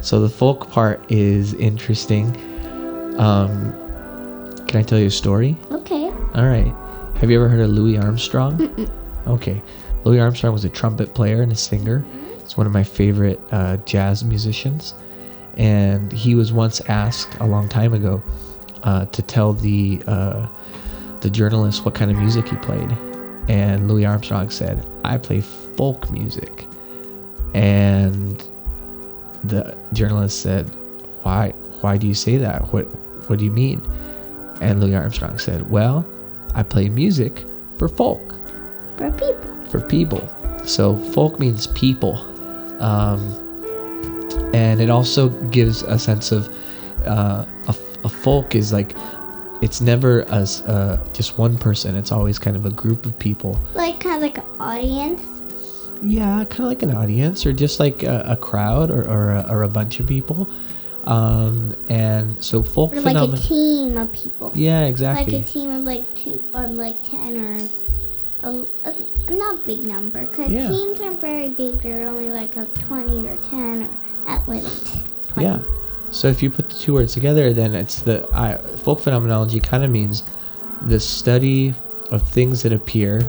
So 0.00 0.20
the 0.20 0.30
folk 0.30 0.70
part 0.70 1.04
is 1.10 1.54
interesting. 1.54 2.34
Um, 3.18 3.74
can 4.72 4.80
I 4.80 4.84
tell 4.84 4.98
you 4.98 5.08
a 5.08 5.10
story? 5.10 5.54
Okay. 5.70 6.06
All 6.34 6.46
right. 6.46 6.74
Have 7.18 7.30
you 7.30 7.36
ever 7.36 7.46
heard 7.46 7.60
of 7.60 7.70
Louis 7.70 7.98
Armstrong? 7.98 8.90
Okay. 9.24 9.62
Louis 10.02 10.18
Armstrong 10.18 10.52
was 10.52 10.64
a 10.64 10.68
trumpet 10.68 11.14
player 11.14 11.42
and 11.42 11.52
a 11.52 11.54
singer. 11.54 12.04
He's 12.40 12.56
one 12.56 12.66
of 12.66 12.72
my 12.72 12.82
favorite 12.82 13.38
uh, 13.52 13.76
jazz 13.84 14.24
musicians. 14.24 14.94
And 15.56 16.10
he 16.10 16.34
was 16.34 16.52
once 16.52 16.80
asked 16.88 17.38
a 17.38 17.46
long 17.46 17.68
time 17.68 17.94
ago 17.94 18.20
uh, 18.82 19.04
to 19.06 19.22
tell 19.22 19.52
the 19.52 20.02
uh, 20.08 20.48
the 21.20 21.30
journalist 21.30 21.84
what 21.84 21.94
kind 21.94 22.10
of 22.10 22.16
music 22.16 22.48
he 22.48 22.56
played. 22.56 22.90
And 23.48 23.86
Louis 23.86 24.06
Armstrong 24.06 24.50
said, 24.50 24.84
"I 25.04 25.18
play 25.18 25.40
folk 25.40 26.10
music." 26.10 26.66
And 27.54 28.42
the 29.44 29.76
journalist 29.92 30.40
said, 30.40 30.68
"Why? 31.22 31.50
Why 31.80 31.96
do 31.96 32.08
you 32.08 32.14
say 32.14 32.38
that? 32.38 32.72
What? 32.72 32.86
What 33.28 33.38
do 33.38 33.44
you 33.44 33.52
mean?" 33.52 33.80
And 34.62 34.80
Louis 34.80 34.94
Armstrong 34.94 35.38
said, 35.38 35.70
"Well, 35.70 36.06
I 36.54 36.62
play 36.62 36.88
music 36.88 37.44
for 37.78 37.88
folk, 37.88 38.34
For 38.96 39.10
people. 39.10 39.66
for 39.70 39.80
people. 39.80 40.22
So 40.64 40.96
folk 41.12 41.40
means 41.40 41.66
people, 41.68 42.16
um, 42.80 43.20
and 44.54 44.80
it 44.80 44.88
also 44.88 45.28
gives 45.50 45.82
a 45.82 45.98
sense 45.98 46.30
of 46.30 46.48
uh, 47.04 47.44
a, 47.68 47.74
a 48.04 48.08
folk 48.08 48.54
is 48.54 48.72
like." 48.72 48.94
It's 49.62 49.80
never 49.80 50.22
as 50.24 50.60
uh, 50.62 50.98
just 51.12 51.38
one 51.38 51.56
person. 51.56 51.94
It's 51.94 52.10
always 52.10 52.36
kind 52.36 52.56
of 52.56 52.66
a 52.66 52.70
group 52.70 53.06
of 53.06 53.16
people. 53.20 53.60
Like, 53.74 54.00
kind 54.00 54.16
of 54.16 54.22
like 54.22 54.38
an 54.38 54.44
audience. 54.58 55.22
Yeah, 56.02 56.44
kind 56.50 56.62
of 56.62 56.66
like 56.66 56.82
an 56.82 56.90
audience 56.96 57.46
or 57.46 57.52
just 57.52 57.78
like 57.78 58.02
a, 58.02 58.24
a 58.26 58.36
crowd 58.36 58.90
or, 58.90 59.08
or, 59.08 59.30
a, 59.30 59.46
or 59.48 59.62
a 59.62 59.68
bunch 59.68 60.00
of 60.00 60.08
people. 60.08 60.50
Um, 61.04 61.74
and 61.88 62.42
so 62.42 62.62
folk 62.62 62.92
Or 62.94 63.00
like 63.00 63.16
a 63.16 63.36
team 63.36 63.96
of 63.96 64.12
people. 64.12 64.52
yeah, 64.54 64.84
exactly. 64.84 65.32
Like 65.38 65.44
a 65.44 65.46
team 65.48 65.70
of 65.70 65.82
like 65.84 66.14
two, 66.14 66.42
or 66.54 66.66
like 66.68 67.02
10 67.10 67.36
or 67.36 67.58
a, 68.44 68.64
a 68.88 69.32
not 69.32 69.64
big 69.64 69.84
number. 69.84 70.26
Because 70.26 70.50
Yeah. 70.50 70.68
teams 70.68 71.00
aren't 71.00 71.20
very 71.20 71.48
big. 71.48 71.80
They're 71.80 72.06
only 72.08 72.30
like 72.30 72.56
a 72.56 72.66
20 72.66 73.26
or 73.28 73.36
10 73.36 73.82
or 73.82 73.88
at 74.28 74.48
limit. 74.48 74.72
20. 75.28 75.48
yeah. 75.48 75.58
So 76.12 76.28
if 76.28 76.42
you 76.42 76.50
put 76.50 76.68
the 76.68 76.74
two 76.76 76.92
words 76.94 77.14
together, 77.14 77.52
then 77.52 77.74
it's 77.74 78.02
the 78.02 78.28
I, 78.32 78.58
folk 78.76 79.00
phenomenology 79.00 79.58
kind 79.60 79.82
of 79.82 79.90
means 79.90 80.24
the 80.86 81.00
study 81.00 81.74
of 82.10 82.22
things 82.28 82.62
that 82.62 82.72
appear 82.72 83.22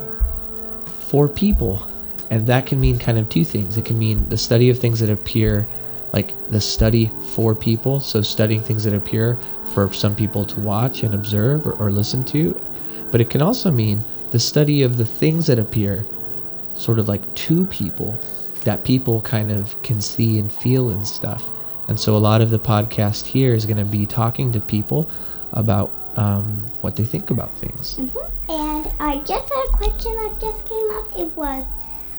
for 1.07 1.29
people, 1.29 1.85
and 2.29 2.45
that 2.47 2.65
can 2.65 2.79
mean 2.81 2.99
kind 2.99 3.17
of 3.17 3.29
two 3.29 3.45
things. 3.45 3.77
It 3.77 3.85
can 3.85 3.97
mean 3.97 4.27
the 4.29 4.37
study 4.37 4.69
of 4.69 4.79
things 4.79 4.99
that 4.99 5.09
appear, 5.09 5.67
like 6.13 6.33
the 6.49 6.61
study 6.61 7.11
for 7.33 7.53
people. 7.53 7.99
So 7.99 8.21
studying 8.21 8.61
things 8.61 8.83
that 8.85 8.93
appear 8.93 9.37
for 9.73 9.91
some 9.91 10.15
people 10.15 10.45
to 10.45 10.59
watch 10.59 11.03
and 11.03 11.13
observe 11.13 11.65
or, 11.65 11.73
or 11.73 11.91
listen 11.91 12.23
to, 12.25 12.59
but 13.11 13.19
it 13.19 13.29
can 13.29 13.41
also 13.41 13.71
mean 13.71 14.03
the 14.31 14.39
study 14.39 14.83
of 14.83 14.97
the 14.97 15.05
things 15.05 15.47
that 15.47 15.59
appear, 15.59 16.05
sort 16.75 16.99
of 16.99 17.07
like 17.07 17.21
to 17.35 17.65
people, 17.65 18.17
that 18.63 18.83
people 18.83 19.21
kind 19.21 19.51
of 19.51 19.79
can 19.83 19.99
see 19.99 20.39
and 20.39 20.51
feel 20.51 20.91
and 20.91 21.07
stuff. 21.07 21.43
And 21.87 21.99
so 21.99 22.15
a 22.15 22.19
lot 22.19 22.41
of 22.41 22.49
the 22.49 22.59
podcast 22.59 23.25
here 23.25 23.53
is 23.53 23.65
going 23.65 23.77
to 23.77 23.85
be 23.85 24.05
talking 24.05 24.51
to 24.53 24.59
people 24.59 25.09
about 25.51 25.91
um, 26.15 26.63
what 26.81 26.95
they 26.95 27.05
think 27.05 27.29
about 27.29 27.55
things. 27.57 27.97
Mhm. 27.97 28.29
And 28.49 28.91
I 28.99 29.17
just 29.17 29.51
had 29.51 29.65
a 29.67 29.77
question 29.77 30.15
that 30.15 30.39
just 30.39 30.65
came 30.65 30.91
up. 30.91 31.19
It 31.19 31.35
was, 31.35 31.65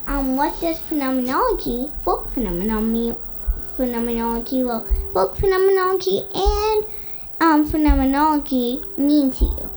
um, 0.06 0.36
what 0.36 0.60
does 0.60 0.78
phenomenology, 0.80 1.90
folk 2.04 2.30
phenomenology, 2.30 3.14
phenomenology, 3.76 4.62
well, 4.64 4.86
folk 5.12 5.36
phenomenology 5.36 6.22
and 6.34 6.84
um, 7.40 7.64
phenomenology 7.66 8.82
mean 8.96 9.30
to 9.32 9.44
you? 9.44 9.70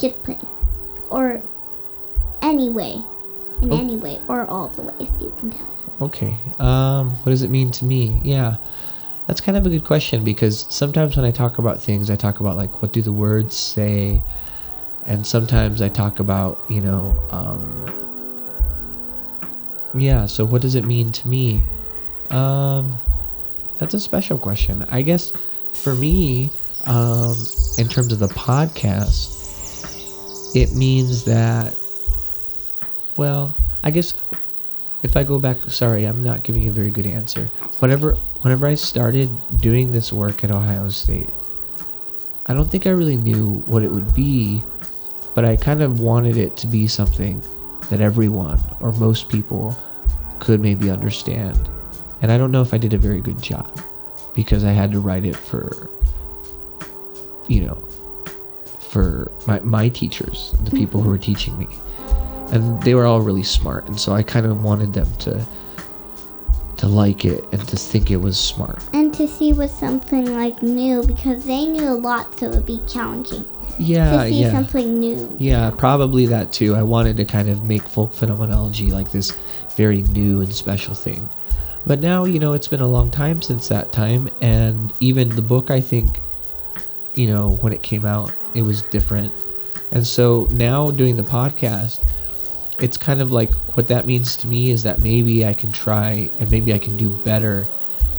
Just 0.00 0.22
plain, 0.22 0.38
or 1.10 1.42
any 2.42 2.68
way, 2.70 3.02
in 3.62 3.72
Oh. 3.72 3.78
any 3.78 3.96
way, 3.96 4.20
or 4.28 4.46
all 4.46 4.68
the 4.68 4.82
ways 4.82 5.08
you 5.20 5.32
can 5.38 5.50
tell. 5.50 5.66
Okay. 6.02 6.36
Um, 6.58 7.10
what 7.22 7.30
does 7.30 7.42
it 7.42 7.50
mean 7.50 7.70
to 7.72 7.84
me? 7.84 8.20
Yeah. 8.24 8.56
That's 9.26 9.40
kind 9.40 9.56
of 9.56 9.64
a 9.64 9.70
good 9.70 9.84
question 9.84 10.22
because 10.22 10.66
sometimes 10.68 11.16
when 11.16 11.24
I 11.24 11.30
talk 11.30 11.56
about 11.58 11.80
things, 11.80 12.10
I 12.10 12.16
talk 12.16 12.40
about 12.40 12.56
like 12.56 12.82
what 12.82 12.92
do 12.92 13.00
the 13.00 13.12
words 13.12 13.56
say, 13.56 14.22
and 15.06 15.26
sometimes 15.26 15.80
I 15.80 15.88
talk 15.88 16.18
about 16.20 16.60
you 16.68 16.82
know, 16.82 17.16
um, 17.30 17.86
yeah. 19.94 20.26
So 20.26 20.44
what 20.44 20.60
does 20.60 20.74
it 20.74 20.84
mean 20.84 21.10
to 21.12 21.28
me? 21.28 21.62
Um, 22.30 22.98
that's 23.78 23.94
a 23.94 24.00
special 24.00 24.38
question. 24.38 24.86
I 24.90 25.02
guess 25.02 25.32
for 25.72 25.94
me, 25.94 26.50
um, 26.86 27.36
in 27.78 27.88
terms 27.88 28.12
of 28.12 28.18
the 28.18 28.28
podcast, 28.28 29.34
it 30.54 30.72
means 30.72 31.24
that. 31.24 31.76
Well, 33.16 33.54
I 33.82 33.90
guess 33.90 34.14
if 35.04 35.16
I 35.16 35.22
go 35.22 35.38
back, 35.38 35.58
sorry, 35.68 36.04
I'm 36.04 36.24
not 36.24 36.42
giving 36.42 36.66
a 36.66 36.72
very 36.72 36.90
good 36.90 37.06
answer. 37.06 37.46
Whenever, 37.78 38.14
whenever 38.40 38.66
I 38.66 38.74
started 38.74 39.30
doing 39.60 39.92
this 39.92 40.12
work 40.12 40.42
at 40.42 40.50
Ohio 40.50 40.88
State, 40.88 41.30
I 42.46 42.54
don't 42.54 42.70
think 42.70 42.86
I 42.86 42.90
really 42.90 43.16
knew 43.16 43.62
what 43.66 43.82
it 43.82 43.90
would 43.90 44.14
be, 44.14 44.64
but 45.34 45.44
I 45.44 45.56
kind 45.56 45.82
of 45.82 46.00
wanted 46.00 46.36
it 46.36 46.56
to 46.58 46.66
be 46.66 46.86
something 46.86 47.42
that 47.90 48.00
everyone 48.00 48.58
or 48.80 48.92
most 48.92 49.28
people 49.28 49.76
could 50.40 50.60
maybe 50.60 50.90
understand. 50.90 51.68
And 52.24 52.32
I 52.32 52.38
don't 52.38 52.50
know 52.50 52.62
if 52.62 52.72
I 52.72 52.78
did 52.78 52.94
a 52.94 52.98
very 52.98 53.20
good 53.20 53.42
job. 53.42 53.68
because 54.34 54.64
I 54.64 54.72
had 54.72 54.90
to 54.92 54.98
write 55.00 55.24
it 55.24 55.36
for, 55.36 55.90
you 57.48 57.64
know, 57.64 57.76
for 58.80 59.30
my, 59.46 59.60
my 59.60 59.88
teachers, 59.88 60.54
the 60.64 60.70
people 60.70 61.00
who 61.02 61.10
were 61.10 61.16
mm-hmm. 61.16 61.22
teaching 61.24 61.58
me. 61.58 61.68
And 62.50 62.82
they 62.82 62.94
were 62.94 63.06
all 63.06 63.20
really 63.20 63.42
smart. 63.42 63.86
And 63.86 63.98
so 63.98 64.12
I 64.12 64.22
kind 64.22 64.46
of 64.46 64.62
wanted 64.64 64.92
them 64.92 65.14
to 65.20 65.44
to 66.78 66.88
like 66.88 67.24
it 67.24 67.44
and 67.52 67.68
to 67.68 67.76
think 67.76 68.10
it 68.10 68.16
was 68.16 68.38
smart. 68.38 68.82
And 68.94 69.14
to 69.14 69.28
see 69.28 69.52
was 69.52 69.70
something 69.72 70.34
like 70.34 70.60
new 70.62 71.04
because 71.04 71.44
they 71.44 71.66
knew 71.66 71.84
a 71.88 71.94
lot, 71.94 72.36
so 72.36 72.46
it 72.46 72.54
would 72.56 72.66
be 72.66 72.80
challenging 72.88 73.44
Yeah, 73.78 74.10
to 74.24 74.28
see 74.28 74.40
yeah. 74.40 74.50
something 74.50 74.98
new. 74.98 75.36
Yeah, 75.38 75.70
probably 75.70 76.26
that 76.26 76.52
too. 76.52 76.74
I 76.74 76.82
wanted 76.82 77.16
to 77.18 77.24
kind 77.24 77.48
of 77.48 77.62
make 77.62 77.82
folk 77.82 78.12
phenomenology 78.12 78.86
like 78.88 79.12
this 79.12 79.30
very 79.76 80.02
new 80.02 80.40
and 80.40 80.52
special 80.52 80.94
thing. 80.94 81.28
But 81.86 82.00
now, 82.00 82.24
you 82.24 82.38
know, 82.38 82.54
it's 82.54 82.68
been 82.68 82.80
a 82.80 82.88
long 82.88 83.10
time 83.10 83.42
since 83.42 83.68
that 83.68 83.92
time, 83.92 84.30
and 84.40 84.92
even 85.00 85.28
the 85.28 85.42
book, 85.42 85.70
I 85.70 85.80
think, 85.80 86.20
you 87.14 87.26
know, 87.26 87.50
when 87.60 87.72
it 87.72 87.82
came 87.82 88.06
out, 88.06 88.32
it 88.54 88.62
was 88.62 88.82
different. 88.82 89.32
And 89.90 90.06
so 90.06 90.48
now 90.50 90.90
doing 90.90 91.16
the 91.16 91.22
podcast, 91.22 92.00
it's 92.80 92.96
kind 92.96 93.20
of 93.20 93.30
like 93.30 93.54
what 93.76 93.86
that 93.88 94.06
means 94.06 94.36
to 94.38 94.48
me 94.48 94.70
is 94.70 94.82
that 94.82 95.00
maybe 95.00 95.46
I 95.46 95.54
can 95.54 95.70
try 95.70 96.28
and 96.40 96.50
maybe 96.50 96.72
I 96.72 96.78
can 96.78 96.96
do 96.96 97.10
better 97.18 97.66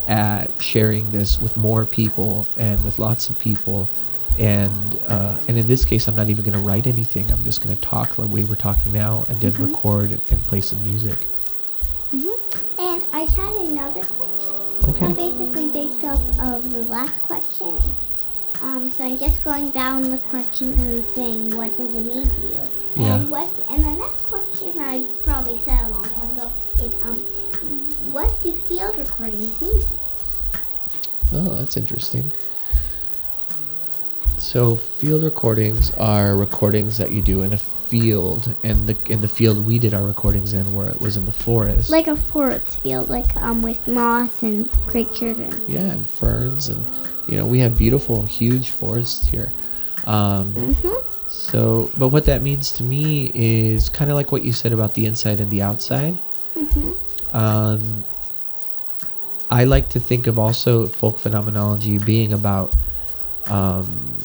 at 0.08 0.50
sharing 0.62 1.10
this 1.12 1.42
with 1.42 1.58
more 1.58 1.86
people 1.86 2.48
and 2.58 2.82
with 2.86 3.00
lots 3.00 3.30
of 3.30 3.38
people. 3.40 3.90
And 4.40 5.00
uh, 5.08 5.38
and 5.48 5.58
in 5.58 5.66
this 5.66 5.86
case 5.86 6.10
i'm 6.10 6.16
not 6.16 6.30
even 6.30 6.44
going 6.44 6.58
to 6.58 6.64
write 6.64 6.88
anything. 6.88 7.32
I'm 7.32 7.44
just 7.44 7.62
going 7.62 7.76
to 7.76 7.82
talk 7.82 8.16
the 8.16 8.28
way 8.28 8.44
we're 8.44 8.56
talking 8.56 8.94
now 8.94 9.26
and 9.30 9.40
then 9.40 9.54
record 9.54 10.12
and, 10.12 10.42
play 10.46 10.62
some 10.62 10.82
music 10.84 11.18
I 13.26 13.42
had 13.42 13.56
another 13.68 14.02
question. 14.02 14.90
Okay. 14.90 15.06
Uh, 15.06 15.14
basically 15.14 15.70
based 15.70 16.04
off 16.04 16.40
of 16.40 16.72
the 16.72 16.84
last 16.84 17.20
question. 17.24 17.80
Um, 18.62 18.92
so 18.92 19.04
I'm 19.04 19.18
just 19.18 19.44
going 19.44 19.72
down 19.72 20.12
the 20.12 20.20
question 20.30 20.74
and 20.74 21.06
saying 21.08 21.56
what 21.56 21.76
does 21.76 21.94
it 21.94 22.02
mean 22.02 22.30
to 22.30 22.42
you? 22.42 22.60
Yeah. 22.96 23.16
And 23.16 23.32
what 23.32 23.52
and 23.70 23.84
the 23.84 23.92
next 23.92 24.22
question 24.26 24.80
I 24.80 25.06
probably 25.24 25.60
said 25.66 25.82
a 25.84 25.90
long 25.90 26.04
time 26.04 26.32
ago 26.38 26.52
is 26.76 26.92
um 27.02 27.18
what 28.12 28.32
do 28.44 28.56
field 28.56 28.96
recordings 28.98 29.60
mean 29.60 29.80
to 29.80 29.86
you? 29.86 30.00
oh 31.34 31.56
that's 31.56 31.76
interesting 31.76 32.32
so 34.38 34.76
field 34.76 35.24
recordings 35.24 35.92
are 35.98 36.38
recordings 36.38 36.98
that 37.00 37.12
you 37.12 37.22
do 37.22 37.42
in 37.42 37.54
a 37.54 37.58
field 37.88 38.54
and 38.64 38.88
the 38.88 38.96
in 39.12 39.22
the 39.22 39.28
field 39.28 39.66
we 39.66 39.78
did 39.80 39.94
our 39.94 40.04
recordings 40.06 40.54
in 40.54 40.66
where 40.74 40.90
it 40.90 41.00
was 41.00 41.18
in 41.18 41.26
the 41.26 41.32
forest 41.32 41.90
Like 41.90 42.08
a 42.08 42.16
forest 42.16 42.80
field, 42.82 43.10
like 43.10 43.36
um 43.38 43.62
with 43.62 43.86
moss 43.88 44.44
and 44.44 44.70
creatures 44.88 45.38
and 45.40 45.54
yeah 45.70 45.92
and 45.96 46.06
ferns 46.08 46.70
and 46.70 46.82
you 47.28 47.38
know 47.38 47.46
we 47.46 47.60
have 47.60 47.78
beautiful 47.78 48.24
huge 48.24 48.70
forests 48.72 49.28
here 49.28 49.52
um, 50.06 50.54
Mhm. 50.54 51.04
So, 51.28 51.90
but 51.98 52.10
what 52.10 52.26
that 52.26 52.42
means 52.42 52.72
to 52.74 52.84
me 52.84 53.32
is 53.34 53.90
kind 53.90 54.10
of 54.12 54.16
like 54.16 54.32
what 54.32 54.44
you 54.44 54.54
said 54.54 54.72
about 54.72 54.94
the 54.94 55.06
inside 55.06 55.40
and 55.40 55.50
the 55.52 55.62
outside. 55.64 56.16
Mhm. 56.56 56.96
Um, 57.34 58.06
I 59.50 59.64
like 59.66 59.90
to 59.90 60.00
think 60.00 60.28
of 60.28 60.38
also 60.40 60.88
folk 60.88 61.20
phenomenology 61.20 61.98
being 61.98 62.34
about 62.34 62.74
um, 63.48 64.18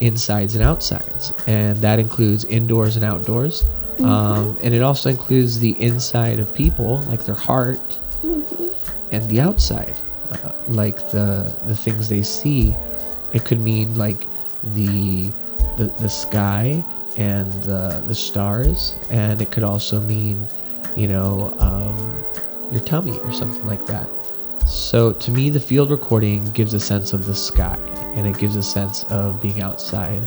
insides 0.00 0.54
and 0.54 0.64
outsides, 0.64 1.32
and 1.46 1.78
that 1.78 1.98
includes 1.98 2.44
indoors 2.46 2.96
and 2.96 3.04
outdoors. 3.04 3.64
Um, 4.00 4.58
and 4.60 4.74
it 4.74 4.82
also 4.82 5.08
includes 5.08 5.60
the 5.60 5.80
inside 5.80 6.40
of 6.40 6.52
people, 6.52 7.02
like 7.02 7.24
their 7.24 7.36
heart, 7.36 7.98
and 9.12 9.28
the 9.28 9.40
outside, 9.40 9.94
uh, 10.32 10.52
like 10.68 10.96
the 11.12 11.54
the 11.66 11.76
things 11.76 12.08
they 12.08 12.22
see. 12.22 12.74
It 13.32 13.44
could 13.44 13.60
mean 13.60 13.94
like 13.94 14.26
the 14.62 15.30
the, 15.76 15.92
the 16.00 16.08
sky 16.08 16.84
and 17.16 17.52
the, 17.62 18.02
the 18.06 18.14
stars, 18.14 18.96
and 19.10 19.40
it 19.40 19.50
could 19.50 19.62
also 19.62 20.00
mean, 20.00 20.46
you 20.96 21.06
know, 21.06 21.54
um, 21.58 22.24
your 22.70 22.80
tummy 22.80 23.18
or 23.20 23.32
something 23.32 23.66
like 23.66 23.86
that. 23.86 24.08
So 24.66 25.12
to 25.12 25.30
me, 25.30 25.50
the 25.50 25.60
field 25.60 25.90
recording 25.90 26.50
gives 26.52 26.74
a 26.74 26.80
sense 26.80 27.12
of 27.12 27.26
the 27.26 27.34
sky, 27.34 27.78
and 28.16 28.26
it 28.26 28.38
gives 28.38 28.56
a 28.56 28.62
sense 28.62 29.04
of 29.04 29.40
being 29.40 29.62
outside, 29.62 30.22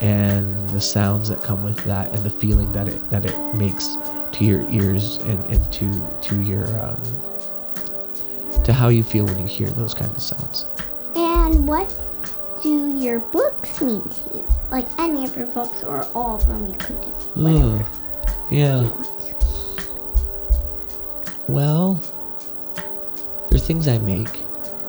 and 0.00 0.68
the 0.70 0.80
sounds 0.80 1.28
that 1.28 1.42
come 1.42 1.62
with 1.62 1.76
that, 1.84 2.10
and 2.12 2.22
the 2.24 2.30
feeling 2.30 2.72
that 2.72 2.88
it 2.88 3.10
that 3.10 3.26
it 3.26 3.54
makes 3.54 3.96
to 4.32 4.44
your 4.44 4.68
ears 4.70 5.18
and, 5.18 5.44
and 5.46 5.72
to 5.72 5.90
to 6.22 6.40
your 6.42 6.66
um, 6.82 7.02
to 8.64 8.72
how 8.72 8.88
you 8.88 9.02
feel 9.02 9.24
when 9.26 9.38
you 9.38 9.46
hear 9.46 9.68
those 9.70 9.94
kinds 9.94 10.12
of 10.12 10.22
sounds. 10.22 10.66
And 11.16 11.66
what 11.66 11.92
do 12.62 12.96
your 12.98 13.18
books 13.20 13.80
mean 13.80 14.02
to 14.08 14.34
you? 14.36 14.48
Like 14.70 14.86
any 14.98 15.24
of 15.24 15.36
your 15.36 15.46
books 15.46 15.82
or 15.82 16.04
all 16.14 16.36
of 16.36 16.46
them 16.46 16.66
you 16.66 16.74
could 16.74 17.00
do. 17.00 17.08
Whatever 17.34 17.84
Yeah. 18.50 18.80
you 18.82 18.88
want. 18.88 19.06
Well, 21.48 22.00
they're 23.50 23.58
things 23.58 23.88
I 23.88 23.98
make. 23.98 24.28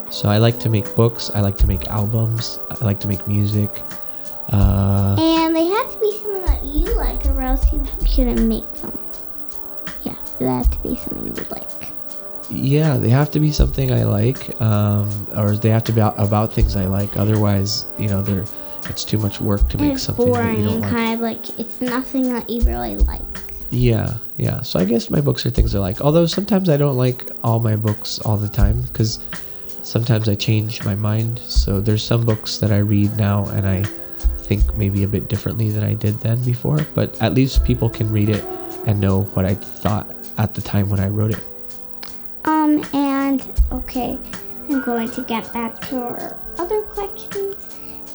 So 0.10 0.30
I 0.30 0.38
like 0.38 0.60
to 0.60 0.70
make 0.70 0.94
books. 0.96 1.32
I 1.34 1.42
like 1.42 1.58
to 1.58 1.68
make 1.68 1.88
albums. 1.88 2.60
I 2.70 2.84
like 2.84 3.00
to 3.02 3.08
make 3.08 3.26
music. 3.28 3.70
Uh, 4.52 5.16
And 5.18 5.56
they 5.56 5.66
have 5.66 5.92
to 5.94 6.00
be 6.00 6.12
something 6.18 6.46
that 6.46 6.64
you 6.66 6.86
like 6.96 7.26
or 7.28 7.42
else 7.42 7.72
you 7.72 7.82
shouldn't 8.06 8.42
make 8.42 8.72
them. 8.82 8.98
Yeah, 10.04 10.16
they 10.40 10.46
have 10.46 10.70
to 10.70 10.78
be 10.80 10.96
something 10.96 11.28
you 11.36 11.46
like. 11.50 11.70
yeah, 12.50 12.98
they 12.98 13.10
have 13.10 13.32
to 13.32 13.40
be 13.40 13.52
something 13.52 13.94
I 13.94 14.04
like, 14.04 14.60
um, 14.62 15.08
or 15.38 15.56
they 15.56 15.70
have 15.70 15.86
to 15.86 15.94
be 15.94 16.02
about, 16.02 16.52
things 16.52 16.76
I 16.76 16.86
like. 16.88 17.16
Otherwise, 17.16 17.86
you 17.98 18.10
know, 18.10 18.22
they're 18.22 18.44
it's 18.90 19.06
too 19.06 19.18
much 19.20 19.40
work 19.40 19.70
to 19.70 19.78
make 19.78 19.94
it's 19.94 20.04
something 20.04 20.32
that 20.34 20.58
you 20.58 20.66
don't 20.66 20.82
like. 20.82 20.92
kind 20.92 21.14
of 21.14 21.20
like 21.22 21.60
it's 21.60 21.80
nothing 21.80 22.34
that 22.34 22.50
you 22.50 22.62
really 22.64 22.98
like. 22.98 23.22
Yeah, 23.72 24.18
yeah. 24.38 24.62
So 24.62 24.80
I 24.80 24.86
guess 24.86 25.10
my 25.10 25.22
books 25.22 25.46
are 25.46 25.50
things 25.50 25.74
I 25.74 25.80
like. 25.80 26.02
Although 26.02 26.26
sometimes 26.26 26.68
I 26.70 26.76
don't 26.76 26.98
like 26.98 27.32
all 27.42 27.60
my 27.60 27.78
books 27.78 28.20
all 28.20 28.36
the 28.36 28.50
time 28.50 28.82
because 28.84 29.20
sometimes 29.82 30.28
I 30.28 30.36
change 30.36 30.84
my 30.84 30.94
mind. 30.94 31.40
So 31.40 31.80
there's 31.80 32.04
some 32.04 32.26
books 32.26 32.58
that 32.58 32.72
I 32.72 32.80
read 32.80 33.16
now 33.18 33.46
and 33.48 33.66
I 33.66 33.84
think 34.40 34.76
maybe 34.76 35.04
a 35.04 35.08
bit 35.08 35.30
differently 35.30 35.70
than 35.70 35.84
I 35.84 35.94
did 35.94 36.20
then 36.20 36.44
before. 36.44 36.86
But 36.94 37.20
at 37.22 37.34
least 37.34 37.64
people 37.64 37.90
can 37.90 38.12
read 38.12 38.28
it 38.28 38.44
and 38.86 39.00
know 39.00 39.24
what 39.24 39.46
I 39.46 39.56
thought 39.56 40.08
at 40.38 40.54
the 40.54 40.62
time 40.62 40.90
when 40.90 41.00
I 41.00 41.08
wrote 41.08 41.32
it. 41.32 41.44
Um, 42.44 42.84
and 42.94 43.42
okay, 43.72 44.18
I'm 44.70 44.84
going 44.84 45.10
to 45.12 45.22
get 45.22 45.52
back 45.54 45.80
to 45.88 46.02
our 46.02 46.38
other 46.58 46.82
questions. 46.84 47.56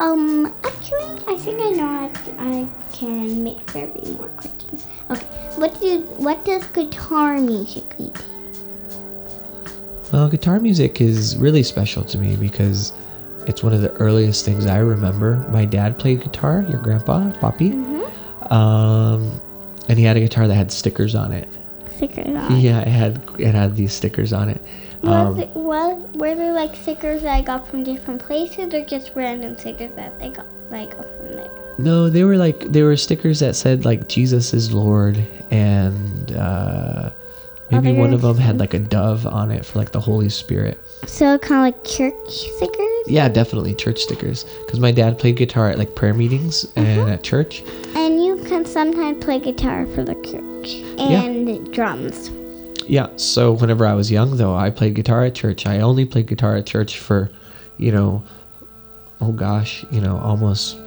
Um, 0.00 0.52
actually, 0.64 1.06
I 1.26 1.38
think 1.38 1.60
I 1.62 1.70
know 1.70 1.86
I, 1.86 2.10
I 2.38 2.68
can 2.92 3.42
make 3.42 3.64
there 3.72 3.86
be 3.86 4.10
more 4.12 4.28
questions. 4.28 4.84
Okay, 5.10 5.26
what 5.56 5.78
do 5.80 6.00
what 6.16 6.44
does 6.44 6.64
guitar 6.68 7.38
music 7.38 7.98
mean? 7.98 8.12
to 8.12 8.22
you? 8.22 8.36
Well, 10.12 10.28
guitar 10.28 10.60
music 10.60 11.00
is 11.00 11.36
really 11.36 11.62
special 11.62 12.04
to 12.04 12.18
me 12.18 12.36
because 12.36 12.92
it's 13.46 13.62
one 13.62 13.72
of 13.72 13.80
the 13.82 13.92
earliest 13.94 14.44
things 14.44 14.66
I 14.66 14.78
remember. 14.78 15.36
My 15.50 15.64
dad 15.64 15.98
played 15.98 16.22
guitar, 16.22 16.64
your 16.68 16.80
grandpa, 16.80 17.30
Poppy. 17.40 17.72
Um, 18.50 19.40
and 19.88 19.98
he 19.98 20.04
had 20.04 20.16
a 20.16 20.20
guitar 20.20 20.46
that 20.46 20.54
had 20.54 20.70
stickers 20.72 21.14
on 21.14 21.32
it. 21.32 21.48
Stickers 21.96 22.26
on. 22.26 22.60
Yeah, 22.60 22.80
it 22.80 22.88
had 22.88 23.20
it 23.38 23.54
had 23.54 23.76
these 23.76 23.92
stickers 23.92 24.32
on 24.32 24.48
it. 24.48 24.60
Was 25.02 25.12
Um, 25.12 25.40
it, 25.40 25.50
was, 25.50 26.02
were 26.14 26.34
there 26.34 26.52
like 26.52 26.74
stickers 26.74 27.22
that 27.22 27.34
I 27.34 27.42
got 27.42 27.66
from 27.68 27.84
different 27.84 28.20
places 28.22 28.72
or 28.74 28.84
just 28.84 29.12
random 29.14 29.56
stickers 29.58 29.90
that 29.96 30.18
they 30.18 30.30
got 30.30 30.46
like 30.70 30.96
from 30.96 31.32
there? 31.32 31.65
No, 31.78 32.08
they 32.08 32.24
were 32.24 32.36
like 32.36 32.60
they 32.60 32.82
were 32.82 32.96
stickers 32.96 33.40
that 33.40 33.54
said 33.56 33.84
like 33.84 34.08
Jesus 34.08 34.54
is 34.54 34.72
Lord, 34.72 35.16
and 35.50 36.32
uh, 36.32 37.10
maybe 37.70 37.92
one 37.92 38.12
of 38.12 38.22
them 38.22 38.38
had 38.38 38.58
like 38.58 38.74
a 38.74 38.78
dove 38.78 39.26
on 39.26 39.50
it 39.50 39.64
for 39.64 39.78
like 39.78 39.92
the 39.92 40.00
Holy 40.00 40.28
Spirit. 40.28 40.80
So 41.06 41.38
kind 41.38 41.68
of 41.68 41.74
like 41.74 41.84
church 41.84 42.30
stickers? 42.30 43.02
Yeah, 43.06 43.28
definitely 43.28 43.74
church 43.74 44.00
stickers. 44.00 44.44
Because 44.64 44.80
my 44.80 44.90
dad 44.90 45.18
played 45.18 45.36
guitar 45.36 45.70
at 45.70 45.78
like 45.78 45.94
prayer 45.94 46.14
meetings 46.14 46.66
and 46.76 47.10
at 47.10 47.22
church. 47.22 47.62
And 47.94 48.24
you 48.24 48.42
can 48.44 48.64
sometimes 48.64 49.22
play 49.22 49.38
guitar 49.38 49.86
for 49.88 50.02
the 50.02 50.14
church 50.14 50.74
and 50.98 51.72
drums. 51.72 52.30
Yeah, 52.88 53.08
so 53.16 53.52
whenever 53.52 53.84
I 53.84 53.94
was 53.94 54.10
young, 54.10 54.36
though, 54.36 54.54
I 54.54 54.70
played 54.70 54.94
guitar 54.94 55.24
at 55.24 55.34
church. 55.34 55.66
I 55.66 55.80
only 55.80 56.04
played 56.04 56.28
guitar 56.28 56.56
at 56.56 56.66
church 56.66 56.98
for, 56.98 57.30
you 57.78 57.90
know, 57.90 58.24
oh 59.20 59.32
gosh, 59.32 59.84
you 59.90 60.00
know, 60.00 60.18
almost. 60.18 60.78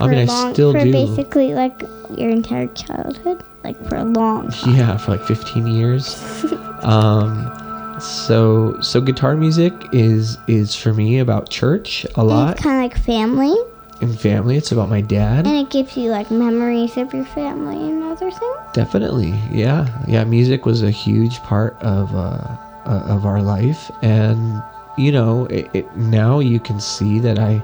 I 0.00 0.06
mean, 0.08 0.18
I 0.20 0.24
long- 0.24 0.54
still 0.54 0.72
for 0.72 0.82
do. 0.84 0.92
basically 0.92 1.54
like 1.54 1.82
your 2.16 2.30
entire 2.30 2.66
childhood, 2.68 3.42
like 3.64 3.76
for 3.88 3.96
a 3.96 4.04
long 4.04 4.50
time. 4.50 4.74
Yeah, 4.74 4.96
for 4.96 5.12
like 5.12 5.24
15 5.26 5.66
years. 5.66 6.22
um, 6.82 7.52
so 8.00 8.80
so 8.80 9.00
guitar 9.00 9.36
music 9.36 9.72
is 9.92 10.38
is 10.46 10.74
for 10.74 10.94
me 10.94 11.18
about 11.18 11.50
church 11.50 12.06
a 12.14 12.24
lot 12.24 12.52
It's 12.52 12.62
kind 12.62 12.82
of 12.84 12.90
like 12.90 13.04
family, 13.04 13.54
and 14.00 14.18
family. 14.18 14.56
It's 14.56 14.72
about 14.72 14.88
my 14.88 15.02
dad. 15.02 15.46
and 15.46 15.56
it 15.56 15.68
gives 15.70 15.96
you 15.96 16.10
like 16.10 16.30
memories 16.30 16.96
of 16.96 17.12
your 17.12 17.26
family 17.26 17.76
and 17.76 18.02
other 18.04 18.30
things. 18.30 18.56
Definitely, 18.72 19.34
yeah, 19.52 19.86
yeah. 20.08 20.24
Music 20.24 20.64
was 20.64 20.82
a 20.82 20.90
huge 20.90 21.38
part 21.40 21.76
of 21.82 22.14
uh, 22.14 22.56
uh, 22.86 23.04
of 23.08 23.26
our 23.26 23.42
life, 23.42 23.90
and 24.02 24.62
you 24.96 25.12
know, 25.12 25.44
it, 25.46 25.68
it, 25.74 25.96
now 25.96 26.38
you 26.40 26.58
can 26.58 26.80
see 26.80 27.18
that 27.20 27.38
I 27.38 27.62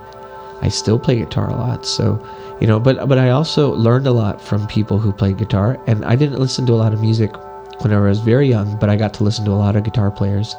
I 0.62 0.68
still 0.68 0.98
play 0.98 1.16
guitar 1.16 1.48
a 1.50 1.54
lot. 1.56 1.84
So, 1.86 2.18
you 2.60 2.66
know, 2.66 2.80
but 2.80 3.08
but 3.08 3.18
I 3.18 3.30
also 3.30 3.74
learned 3.74 4.06
a 4.06 4.12
lot 4.12 4.40
from 4.40 4.66
people 4.66 4.98
who 4.98 5.12
played 5.12 5.36
guitar, 5.38 5.78
and 5.86 6.04
I 6.04 6.16
didn't 6.16 6.38
listen 6.38 6.66
to 6.66 6.72
a 6.72 6.80
lot 6.84 6.92
of 6.92 7.00
music 7.00 7.30
whenever 7.82 8.06
I 8.06 8.08
was 8.10 8.20
very 8.20 8.48
young, 8.48 8.78
but 8.78 8.88
I 8.88 8.96
got 8.96 9.12
to 9.14 9.24
listen 9.24 9.44
to 9.44 9.50
a 9.50 9.60
lot 9.60 9.76
of 9.76 9.84
guitar 9.84 10.10
players. 10.10 10.54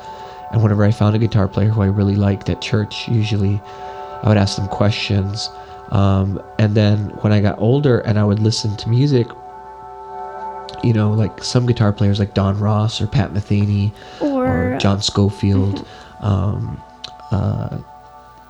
And 0.51 0.62
whenever 0.63 0.83
I 0.86 0.91
found 0.91 1.15
a 1.15 1.19
guitar 1.19 1.47
player 1.47 1.69
who 1.69 1.81
I 1.81 1.88
really 1.88 2.15
liked 2.15 2.49
at 2.49 2.62
church, 2.62 3.07
usually 3.10 3.60
I 4.23 4.29
would 4.29 4.38
ask 4.38 4.55
them 4.55 4.67
questions. 4.67 5.49
Um, 5.89 6.41
and 6.60 6.75
then 6.75 7.10
when 7.21 7.33
I 7.33 7.41
got 7.41 7.57
older 7.60 7.99
and 7.99 8.19
I 8.19 8.23
would 8.23 8.39
listen 8.39 8.75
to 8.77 8.89
music, 8.89 9.27
you 10.83 10.93
know, 10.93 11.12
like 11.12 11.43
some 11.43 11.65
guitar 11.65 11.91
players 11.91 12.19
like 12.19 12.33
Don 12.33 12.60
Ross 12.60 13.01
or 13.01 13.07
Pat 13.07 13.33
Metheny 13.33 13.91
or, 14.21 14.73
Or- 14.73 14.77
John 14.77 15.01
Scofield. 15.01 15.86
Um, 16.19 16.81
uh, 17.29 17.77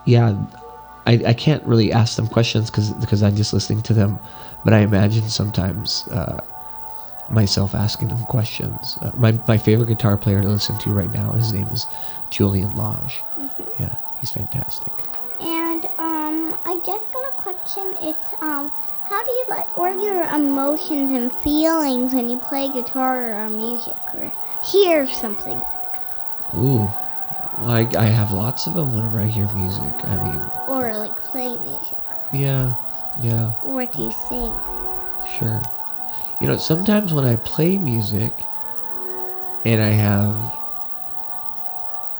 yeah, 0.06 0.34
I, 1.08 1.22
I 1.28 1.34
can't 1.34 1.64
really 1.64 1.94
ask 1.94 2.18
them 2.18 2.28
questions 2.28 2.70
because 2.70 2.92
because 2.92 3.24
I'm 3.24 3.36
just 3.36 3.54
listening 3.54 3.82
to 3.84 3.94
them, 3.94 4.20
but 4.66 4.74
I 4.74 4.80
imagine 4.80 5.30
sometimes 5.30 6.06
uh, 6.10 6.42
myself 7.30 7.74
asking 7.74 8.10
them 8.10 8.24
questions. 8.26 8.98
Uh, 9.02 9.12
my 9.16 9.32
my 9.48 9.58
favorite 9.58 9.88
guitar 9.88 10.18
player 10.18 10.42
to 10.42 10.50
listen 10.50 10.78
to 10.80 10.90
right 10.92 11.12
now, 11.14 11.32
his 11.32 11.54
name 11.54 11.68
is 11.68 11.88
Julian 12.30 12.76
Lage. 12.76 13.24
Yeah, 13.80 13.96
he's 14.20 14.32
fantastic. 14.32 14.92
And 15.40 15.86
um, 15.98 16.58
I 16.66 16.82
just 16.86 17.10
got 17.14 17.24
a 17.30 17.42
question. 17.42 17.96
It's 18.02 18.34
um, 18.42 18.70
how 19.06 19.24
do 19.24 19.32
you 19.32 19.46
like, 19.48 19.78
or 19.78 19.92
your 19.92 20.24
emotions 20.24 21.14
and 21.14 21.34
feelings 21.36 22.14
when 22.14 22.30
you 22.30 22.38
play 22.38 22.70
guitar 22.70 23.34
or 23.34 23.50
music 23.50 23.96
or 24.14 24.30
hear 24.62 25.08
something? 25.08 25.62
Ooh, 26.58 26.90
I, 27.60 27.88
I 27.98 28.06
have 28.06 28.32
lots 28.32 28.68
of 28.68 28.76
them 28.76 28.94
whenever 28.96 29.20
I 29.20 29.26
hear 29.26 29.48
music. 29.54 29.94
I 30.04 30.16
mean, 30.24 30.42
Or 30.68 30.94
like 30.96 31.16
play 31.32 31.58
music. 31.58 31.98
yeah, 32.32 32.76
yeah. 33.22 33.52
What 33.64 33.92
do 33.94 34.04
you 34.04 34.12
sing? 34.30 34.54
Sure. 35.38 35.62
You 36.40 36.48
know, 36.48 36.58
sometimes 36.58 37.14
when 37.14 37.26
I 37.26 37.36
play 37.38 37.78
music 37.78 38.32
and 39.66 39.82
I 39.82 39.90
have 39.90 40.36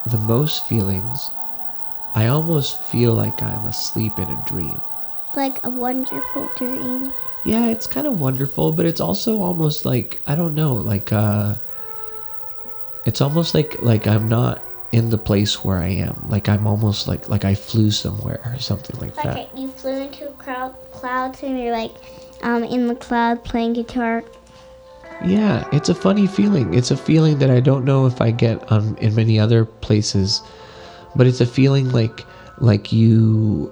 the 0.08 0.18
most 0.18 0.66
feelings, 0.68 1.30
I 2.16 2.28
almost 2.28 2.82
feel 2.82 3.14
like 3.14 3.44
I'm 3.44 3.66
asleep 3.68 4.18
in 4.18 4.28
a 4.30 4.44
dream. 4.48 4.82
Like 5.36 5.64
a 5.64 5.70
wonderful 5.70 6.50
dream. 6.58 7.14
Yeah, 7.46 7.68
it's 7.68 7.86
kind 7.86 8.08
of 8.08 8.20
wonderful, 8.20 8.72
but 8.72 8.88
it's 8.88 9.00
also 9.00 9.40
almost 9.42 9.86
like 9.86 10.20
I 10.26 10.34
don't 10.36 10.56
know, 10.56 10.74
like 10.74 11.14
uh 11.14 11.54
it's 13.06 13.22
almost 13.22 13.54
like 13.54 13.80
like 13.84 14.08
I'm 14.08 14.28
not 14.28 14.62
in 14.98 15.12
the 15.12 15.18
place 15.18 15.64
where 15.64 15.78
I 15.78 15.90
am. 15.90 16.26
Like 16.28 16.50
I'm 16.50 16.66
almost 16.66 17.08
like 17.08 17.30
like 17.30 17.46
I 17.46 17.54
flew 17.56 17.92
somewhere 17.92 18.42
or 18.46 18.60
something 18.60 19.00
like 19.00 19.16
that. 19.16 19.36
Like 19.36 19.50
you 19.56 19.70
flew 19.70 19.96
into 19.96 20.28
crowd, 20.40 20.76
clouds 20.92 21.44
and 21.44 21.58
you're 21.60 21.72
like 21.72 21.94
um, 22.42 22.64
in 22.64 22.88
the 22.88 22.96
cloud 22.96 23.44
playing 23.44 23.74
guitar. 23.74 24.24
Yeah, 25.26 25.68
it's 25.72 25.90
a 25.90 25.96
funny 25.96 26.28
feeling. 26.28 26.74
It's 26.74 26.92
a 26.92 26.98
feeling 26.98 27.40
that 27.40 27.50
I 27.50 27.60
don't 27.60 27.86
know 27.86 28.06
if 28.06 28.22
I 28.22 28.32
get 28.32 28.72
on 28.72 28.98
in 28.98 29.16
many 29.16 29.40
other 29.40 29.66
places, 29.66 30.42
but 31.16 31.28
it's 31.28 31.42
a 31.42 31.46
feeling 31.46 31.92
like 31.92 32.26
like 32.60 32.92
you 32.92 33.72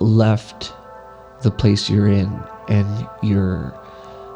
left 0.00 0.72
the 1.42 1.50
place 1.50 1.88
you're 1.90 2.08
in 2.08 2.42
and 2.68 3.08
you're 3.22 3.74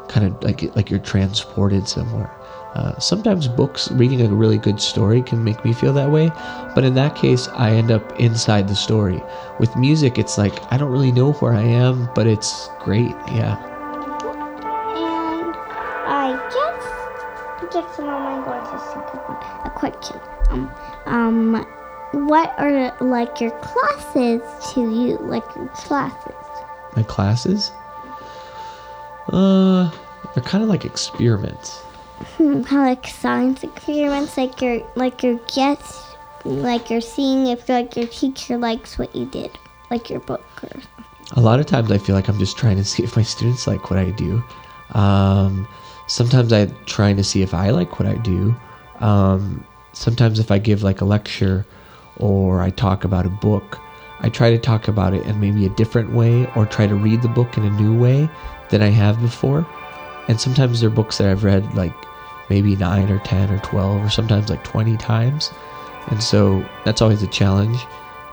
kind 0.09 0.27
of 0.27 0.43
like 0.43 0.75
like 0.75 0.89
you're 0.89 0.99
transported 0.99 1.87
somewhere. 1.87 2.31
Uh, 2.75 2.97
sometimes 2.99 3.47
books, 3.47 3.89
reading 3.91 4.21
a 4.21 4.27
really 4.27 4.57
good 4.57 4.81
story 4.81 5.21
can 5.21 5.43
make 5.43 5.63
me 5.63 5.71
feel 5.73 5.93
that 5.93 6.11
way, 6.11 6.29
but 6.75 6.83
in 6.83 6.93
that 6.93 7.15
case, 7.15 7.47
I 7.49 7.71
end 7.71 7.89
up 7.89 8.19
inside 8.19 8.67
the 8.67 8.75
story. 8.75 9.23
With 9.59 9.75
music, 9.75 10.17
it's 10.17 10.37
like 10.37 10.53
I 10.71 10.77
don't 10.77 10.91
really 10.91 11.11
know 11.11 11.31
where 11.33 11.53
I 11.53 11.63
am, 11.63 12.09
but 12.13 12.27
it's 12.27 12.69
great. 12.79 13.15
Yeah. 13.31 13.55
And 14.97 15.55
I 16.07 16.35
guess, 17.71 17.97
moment, 17.97 18.11
I'm 18.11 18.43
going 18.43 18.63
to 18.63 18.77
think 18.93 19.05
of 19.13 19.19
one. 19.29 19.37
a 19.65 19.71
question. 19.75 20.19
Um, 20.49 20.69
um, 21.05 21.65
what 22.27 22.53
are 22.57 22.95
like 22.99 23.39
your 23.39 23.51
classes 23.61 24.41
to 24.73 24.81
you? 24.81 25.17
Like 25.19 25.43
your 25.55 25.67
classes? 25.69 26.35
my 26.95 27.03
classes 27.03 27.71
uh 29.29 29.91
they're 30.33 30.43
kind 30.43 30.63
of 30.63 30.69
like 30.69 30.85
experiments 30.85 31.81
like 32.39 33.07
science 33.07 33.63
experiments? 33.63 34.37
Like 34.37 34.61
your 34.61 34.81
like 34.95 35.23
your 35.23 35.39
guess, 35.53 36.15
like 36.43 36.89
you're 36.89 37.01
seeing 37.01 37.47
if 37.47 37.67
like 37.69 37.95
your 37.95 38.07
teacher 38.07 38.57
likes 38.57 38.97
what 38.97 39.15
you 39.15 39.25
did, 39.25 39.57
like 39.89 40.09
your 40.09 40.19
book 40.21 40.43
or. 40.63 40.69
a 41.35 41.41
lot 41.41 41.59
of 41.59 41.65
times 41.65 41.91
i 41.91 41.97
feel 41.97 42.15
like 42.15 42.27
i'm 42.27 42.37
just 42.37 42.57
trying 42.57 42.77
to 42.77 42.83
see 42.83 43.03
if 43.03 43.15
my 43.15 43.23
students 43.23 43.65
like 43.67 43.89
what 43.89 43.99
i 43.99 44.11
do 44.11 44.43
um, 44.93 45.67
sometimes 46.07 46.53
i'm 46.53 46.73
trying 46.85 47.17
to 47.17 47.23
see 47.23 47.41
if 47.41 47.53
i 47.53 47.71
like 47.71 47.99
what 47.99 48.07
i 48.07 48.15
do 48.15 48.55
um, 48.99 49.65
sometimes 49.93 50.39
if 50.39 50.51
i 50.51 50.59
give 50.59 50.83
like 50.83 51.01
a 51.01 51.05
lecture 51.05 51.65
or 52.17 52.61
i 52.61 52.69
talk 52.69 53.03
about 53.03 53.25
a 53.25 53.29
book 53.29 53.79
i 54.19 54.29
try 54.29 54.51
to 54.51 54.57
talk 54.57 54.87
about 54.87 55.13
it 55.13 55.25
in 55.25 55.39
maybe 55.39 55.65
a 55.65 55.69
different 55.69 56.13
way 56.13 56.47
or 56.55 56.65
try 56.65 56.85
to 56.85 56.95
read 56.95 57.21
the 57.21 57.27
book 57.29 57.57
in 57.57 57.63
a 57.65 57.71
new 57.71 57.97
way 57.97 58.29
than 58.69 58.81
i 58.81 58.89
have 58.89 59.19
before 59.21 59.65
and 60.27 60.39
sometimes 60.39 60.81
they're 60.81 60.89
books 60.89 61.17
that 61.17 61.27
i've 61.29 61.43
read 61.43 61.73
like 61.75 61.93
maybe 62.49 62.75
9 62.75 63.11
or 63.11 63.19
10 63.19 63.51
or 63.51 63.59
12 63.59 64.05
or 64.05 64.09
sometimes 64.09 64.49
like 64.49 64.63
20 64.63 64.97
times 64.97 65.51
and 66.07 66.21
so 66.21 66.63
that's 66.83 67.01
always 67.01 67.23
a 67.23 67.27
challenge 67.27 67.79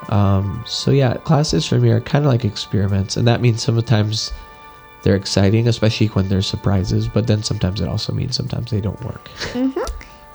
um, 0.08 0.62
so 0.66 0.90
yeah 0.90 1.16
classes 1.18 1.66
for 1.66 1.78
me 1.78 1.90
are 1.90 2.00
kind 2.00 2.24
of 2.24 2.30
like 2.30 2.44
experiments 2.44 3.16
and 3.16 3.26
that 3.26 3.40
means 3.40 3.62
sometimes 3.62 4.32
they're 5.02 5.16
exciting 5.16 5.68
especially 5.68 6.08
when 6.08 6.28
there's 6.28 6.46
surprises 6.46 7.08
but 7.08 7.26
then 7.26 7.42
sometimes 7.42 7.80
it 7.80 7.88
also 7.88 8.12
means 8.12 8.36
sometimes 8.36 8.70
they 8.70 8.80
don't 8.80 9.00
work 9.04 9.30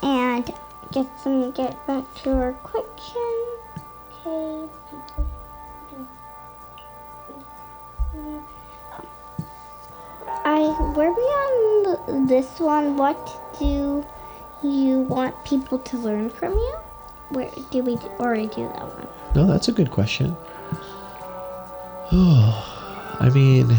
And 0.04 0.46
get 0.92 1.08
some 1.20 1.52
get 1.52 1.86
back 1.88 2.04
to 2.24 2.32
our 2.32 2.54
question. 2.54 3.46
Okay. 4.26 4.70
I 10.50 10.60
were 10.96 11.12
we 11.12 11.24
on 11.24 12.26
this 12.26 12.58
one? 12.60 12.96
What 12.96 13.20
do 13.60 14.06
you 14.64 15.00
want 15.00 15.36
people 15.44 15.78
to 15.80 15.98
learn 15.98 16.30
from 16.30 16.54
you? 16.54 16.76
Where 17.30 17.52
did 17.72 17.86
we 17.86 17.98
already 18.22 18.48
do 18.48 18.64
that 18.74 18.88
one? 18.96 19.08
no 19.36 19.46
that's 19.46 19.68
a 19.68 19.74
good 19.74 19.92
question 19.92 20.36
Oh, 22.14 23.18
i 23.20 23.30
mean 23.30 23.76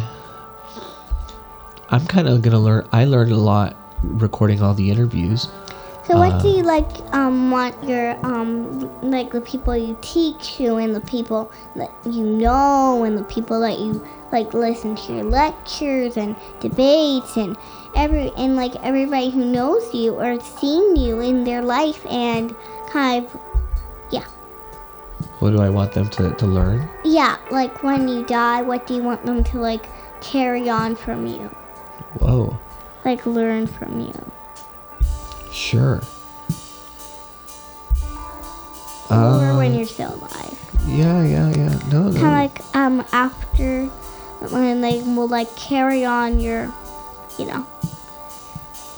i'm 1.88 2.04
kind 2.06 2.28
of 2.28 2.42
gonna 2.42 2.60
learn 2.60 2.86
i 2.92 3.06
learned 3.06 3.32
a 3.32 3.36
lot 3.36 3.74
recording 4.02 4.60
all 4.62 4.74
the 4.74 4.90
interviews 4.90 5.48
So 6.08 6.16
what 6.16 6.40
do 6.40 6.48
you 6.48 6.62
like 6.62 6.88
um 7.12 7.50
want 7.50 7.84
your 7.84 8.16
um 8.24 8.88
like 9.02 9.30
the 9.30 9.42
people 9.42 9.76
you 9.76 9.94
teach 10.00 10.56
to 10.56 10.76
and 10.76 10.94
the 10.94 11.02
people 11.02 11.52
that 11.76 11.90
you 12.06 12.24
know 12.24 13.04
and 13.04 13.18
the 13.18 13.24
people 13.24 13.60
that 13.60 13.78
you 13.78 14.02
like 14.32 14.54
listen 14.54 14.96
to 14.96 15.12
your 15.12 15.24
lectures 15.24 16.16
and 16.16 16.34
debates 16.60 17.36
and 17.36 17.58
every 17.94 18.32
and 18.38 18.56
like 18.56 18.74
everybody 18.82 19.28
who 19.28 19.44
knows 19.44 19.92
you 19.92 20.14
or 20.14 20.40
seen 20.40 20.96
you 20.96 21.20
in 21.20 21.44
their 21.44 21.60
life 21.60 22.06
and 22.06 22.56
kind 22.88 23.26
of 23.26 23.40
yeah. 24.10 24.24
what 25.40 25.50
do 25.50 25.60
i 25.60 25.68
want 25.68 25.92
them 25.92 26.08
to, 26.08 26.32
to 26.36 26.46
learn 26.46 26.88
Yeah, 27.04 27.36
like 27.50 27.82
when 27.82 28.08
you 28.08 28.24
die, 28.24 28.62
what 28.62 28.86
do 28.86 28.94
you 28.94 29.02
want 29.02 29.26
them 29.26 29.44
to 29.44 29.58
like 29.58 29.84
carry 30.22 30.70
on 30.70 30.96
from 30.96 31.26
you? 31.26 31.48
whoa 32.20 32.58
Like 33.04 33.26
learn 33.26 33.66
from 33.66 34.00
you. 34.00 34.32
Sure 35.58 36.00
or 39.10 39.16
Uh, 39.16 39.56
when 39.56 39.74
you're 39.74 39.86
still 39.86 40.14
alive. 40.14 40.58
yeah 40.86 41.22
yeah 41.24 41.48
yeah 41.56 41.78
no 41.90 42.08
no 42.10 42.20
kind 42.20 42.26
of 42.26 42.32
like 42.44 42.76
um 42.76 43.04
after 43.12 43.86
when 44.54 44.80
they 44.80 45.02
will 45.02 45.26
like 45.28 45.48
carry 45.56 46.04
on 46.04 46.38
your 46.40 46.72
you 47.38 47.46
know 47.46 47.66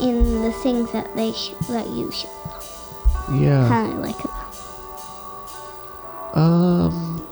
in 0.01 0.43
the 0.43 0.53
things 0.63 0.91
that 0.93 1.15
they 1.17 1.33
sh- 1.33 1.55
that 1.69 1.89
you 1.89 2.11
should 2.11 2.31
yeah 3.41 3.69
kind 3.69 3.93
of 3.93 3.99
like 4.01 4.17
Um, 6.33 7.27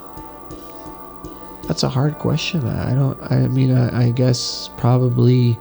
that's 1.69 1.85
a 1.85 1.89
hard 1.89 2.19
question. 2.19 2.67
I 2.67 2.95
don't. 2.99 3.15
I 3.31 3.47
mean, 3.47 3.71
I, 3.71 4.07
I 4.07 4.11
guess 4.11 4.71
probably. 4.77 5.57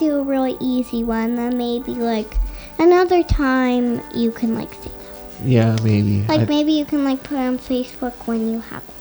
You 0.00 0.08
can 0.08 0.16
get 0.16 0.16
to 0.16 0.18
a 0.18 0.22
really 0.22 0.56
easy 0.60 1.04
one 1.04 1.36
then 1.36 1.56
maybe 1.56 1.92
like 1.92 2.36
another 2.78 3.22
time 3.22 4.00
you 4.14 4.30
can 4.30 4.54
like 4.54 4.72
say 4.74 4.90
that. 4.90 5.46
Yeah, 5.46 5.76
maybe. 5.82 6.22
like 6.28 6.40
I- 6.40 6.44
maybe 6.44 6.72
you 6.72 6.84
can 6.84 7.04
like 7.04 7.22
put 7.22 7.38
on 7.38 7.58
facebook 7.58 8.12
when 8.26 8.50
you 8.52 8.60
have 8.60 8.82
it 8.82 8.94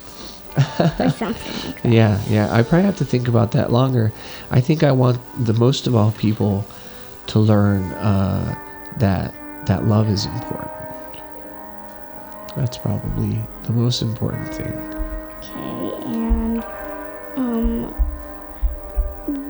or 1.06 1.10
something 1.18 1.66
like 1.66 1.82
that 1.84 1.90
yeah, 1.90 2.22
yeah. 2.28 2.52
I 2.54 2.64
probably 2.64 2.84
have 2.86 2.98
to 2.98 3.06
think 3.06 3.28
about 3.28 3.52
that 3.52 3.72
longer. 3.72 4.12
I 4.52 4.60
think 4.62 4.84
I 4.84 4.92
want 4.92 5.20
the 5.46 5.54
most 5.54 5.88
of 5.88 5.96
all 5.96 6.12
people 6.14 6.66
to 7.28 7.40
learn 7.40 7.84
uh, 7.94 8.58
that 8.98 9.34
that 9.68 9.86
love 9.86 10.10
is 10.10 10.26
important. 10.26 10.72
That's 12.58 12.78
probably 12.78 13.40
the 13.64 13.72
most 13.72 14.02
important 14.02 14.54
thing. 14.54 14.74
Okay, 15.38 15.94
and 16.08 16.64
um, 17.38 17.84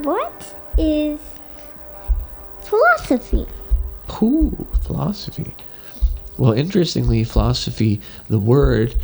what 0.03 0.53
is 0.77 1.08
philosophy? 2.69 3.45
Ooh, 4.21 4.67
philosophy. 4.81 5.53
Well, 6.37 6.53
interestingly, 6.53 7.23
philosophy, 7.23 7.99
the 8.29 8.39
word, 8.39 8.95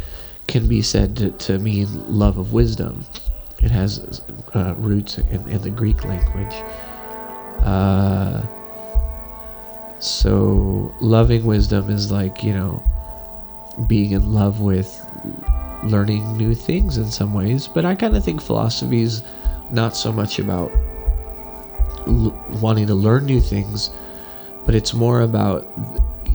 can 0.47 0.67
be 0.67 0.81
said 0.81 1.17
to, 1.17 1.31
to 1.31 1.59
mean 1.59 1.87
love 2.07 2.37
of 2.37 2.53
wisdom. 2.53 3.05
It 3.61 3.71
has 3.71 4.21
uh, 4.53 4.75
roots 4.77 5.17
in, 5.17 5.47
in 5.49 5.61
the 5.61 5.69
Greek 5.69 6.03
language. 6.05 6.53
Uh, 7.59 8.43
so, 9.99 10.93
loving 11.01 11.45
wisdom 11.45 11.89
is 11.89 12.11
like, 12.11 12.43
you 12.43 12.53
know, 12.53 12.83
being 13.87 14.11
in 14.11 14.33
love 14.33 14.61
with 14.61 15.01
learning 15.83 16.37
new 16.37 16.53
things 16.53 16.97
in 16.97 17.09
some 17.11 17.33
ways. 17.33 17.67
But 17.67 17.85
I 17.85 17.95
kind 17.95 18.15
of 18.15 18.23
think 18.23 18.41
philosophy 18.41 19.01
is 19.01 19.23
not 19.71 19.95
so 19.95 20.11
much 20.11 20.39
about 20.39 20.71
l- 22.07 22.35
wanting 22.61 22.87
to 22.87 22.95
learn 22.95 23.25
new 23.25 23.39
things, 23.41 23.89
but 24.65 24.75
it's 24.75 24.93
more 24.93 25.21
about 25.21 25.67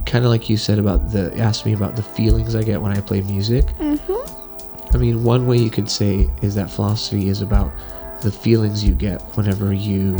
kind 0.06 0.24
of 0.24 0.30
like 0.30 0.48
you 0.50 0.56
said 0.56 0.78
about 0.78 1.11
the 1.12 1.37
asked 1.38 1.64
me 1.66 1.72
about 1.72 1.94
the 1.96 2.02
feelings 2.02 2.54
I 2.54 2.62
get 2.62 2.80
when 2.80 2.92
I 2.96 3.00
play 3.00 3.20
music. 3.22 3.66
Mm-hmm. 3.78 4.94
I 4.94 4.98
mean, 4.98 5.22
one 5.22 5.46
way 5.46 5.56
you 5.59 5.70
could 5.70 5.88
say 5.90 6.28
is 6.42 6.54
that 6.56 6.70
philosophy 6.70 7.28
is 7.28 7.42
about 7.42 7.70
the 8.22 8.33
feelings 8.33 8.83
you 8.85 8.92
get 8.94 9.20
whenever 9.37 9.72
you 9.72 10.18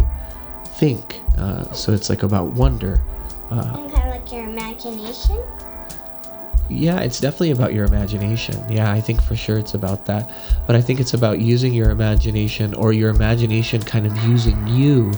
think. 0.76 1.20
Uh, 1.36 1.70
so 1.72 1.92
it's 1.92 2.08
like 2.08 2.22
about 2.22 2.48
wonder. 2.52 3.02
Uh, 3.50 3.56
And 3.78 3.92
kind 3.92 4.08
of 4.08 4.14
like 4.14 4.32
your 4.32 4.44
imagination. 4.44 5.42
yeah, 6.68 7.00
it's 7.00 7.18
definitely 7.20 7.50
about 7.50 7.74
your 7.74 7.84
imagination. 7.84 8.62
Yeah, 8.70 8.92
I 8.92 9.00
think 9.00 9.20
for 9.20 9.34
sure 9.34 9.58
it's 9.58 9.74
about 9.74 10.06
that. 10.06 10.30
But 10.68 10.76
I 10.76 10.80
think 10.80 11.00
it's 11.00 11.14
about 11.14 11.40
using 11.40 11.72
your 11.74 11.90
imagination 11.90 12.72
or 12.74 12.92
your 12.92 13.10
imagination 13.10 13.82
kind 13.82 14.06
of 14.06 14.16
using 14.24 14.66
you 14.68 15.12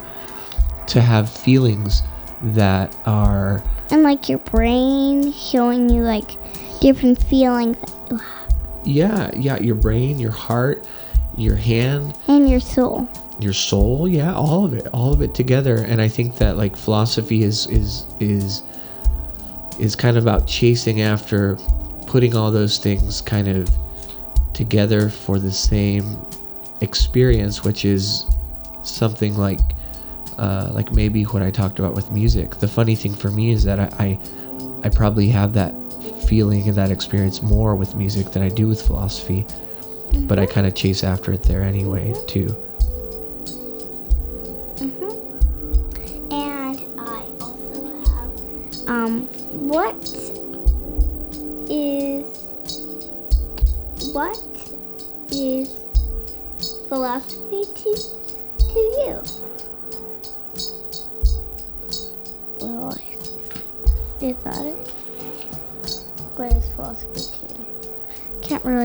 to 0.88 1.00
have 1.00 1.30
feelings 1.30 2.02
that 2.42 2.94
are 3.06 3.62
And 3.90 4.02
like 4.02 4.28
your 4.28 4.38
brain 4.38 5.32
showing 5.32 5.88
you 5.88 6.02
like 6.02 6.32
different 6.80 7.22
feelings 7.22 7.76
that 7.78 7.92
you 8.10 8.16
have. 8.18 8.54
yeah, 8.84 9.30
yeah, 9.36 9.58
your 9.60 9.76
brain, 9.76 10.18
your 10.18 10.32
heart, 10.32 10.86
your 11.36 11.56
hand, 11.56 12.14
And 12.28 12.50
your 12.50 12.60
soul. 12.60 13.08
your 13.40 13.52
soul 13.54 14.06
yeah 14.06 14.34
all 14.34 14.64
of 14.64 14.74
it 14.74 14.86
all 14.92 15.12
of 15.12 15.22
it 15.22 15.34
together 15.34 15.76
and 15.88 16.00
i 16.02 16.06
think 16.06 16.36
that 16.36 16.56
like 16.58 16.76
philosophy 16.76 17.42
is 17.42 17.66
is 17.68 18.04
is 18.20 18.62
is 19.80 19.96
kind 19.96 20.16
of 20.18 20.22
about 20.24 20.46
chasing 20.46 21.00
after 21.00 21.56
putting 22.06 22.36
all 22.36 22.50
those 22.52 22.78
things 22.78 23.20
kind 23.22 23.48
of 23.48 23.68
together 24.52 25.08
for 25.08 25.38
the 25.40 25.50
same 25.50 26.20
experience 26.82 27.64
which 27.64 27.84
is 27.86 28.26
something 28.82 29.34
like 29.36 29.60
uh, 30.42 30.70
like 30.72 30.90
maybe 30.92 31.22
what 31.24 31.42
i 31.42 31.50
talked 31.50 31.78
about 31.78 31.94
with 31.94 32.10
music. 32.10 32.56
The 32.56 32.68
funny 32.68 32.96
thing 32.96 33.14
for 33.14 33.30
me 33.30 33.50
is 33.50 33.62
that 33.64 33.78
i 33.78 33.88
i, 34.06 34.18
I 34.84 34.88
probably 34.88 35.28
have 35.28 35.52
that 35.54 35.72
feeling 36.28 36.66
and 36.68 36.76
that 36.76 36.90
experience 36.90 37.42
more 37.42 37.76
with 37.76 37.94
music 37.94 38.32
than 38.32 38.42
i 38.42 38.48
do 38.48 38.66
with 38.66 38.80
philosophy 38.82 39.46
but 40.28 40.38
i 40.38 40.46
kind 40.46 40.66
of 40.66 40.74
chase 40.74 41.04
after 41.04 41.32
it 41.32 41.42
there 41.44 41.62
anyway 41.62 42.14
too. 42.26 42.48
And 46.30 46.78
I 46.98 47.24
also 47.40 47.80
have 48.08 48.88
um 48.88 49.14
what 49.70 50.02
is 51.70 52.24
what 54.12 54.42
is 55.30 55.68
philosophy 56.88 57.64
to 57.82 58.21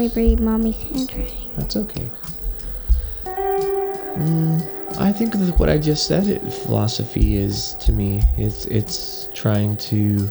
Can't 0.07 0.15
read 0.15 0.39
mommy's 0.39 0.77
handwriting. 0.77 1.51
That's 1.57 1.75
okay. 1.75 2.09
Mm, 3.25 4.97
I 4.99 5.11
think 5.11 5.33
that 5.33 5.59
what 5.59 5.69
I 5.69 5.77
just 5.77 6.07
said, 6.07 6.27
it, 6.27 6.41
philosophy 6.51 7.35
is 7.35 7.73
to 7.81 7.91
me, 7.91 8.21
it's 8.37 8.65
it's 8.67 9.27
trying 9.33 9.75
to 9.77 10.29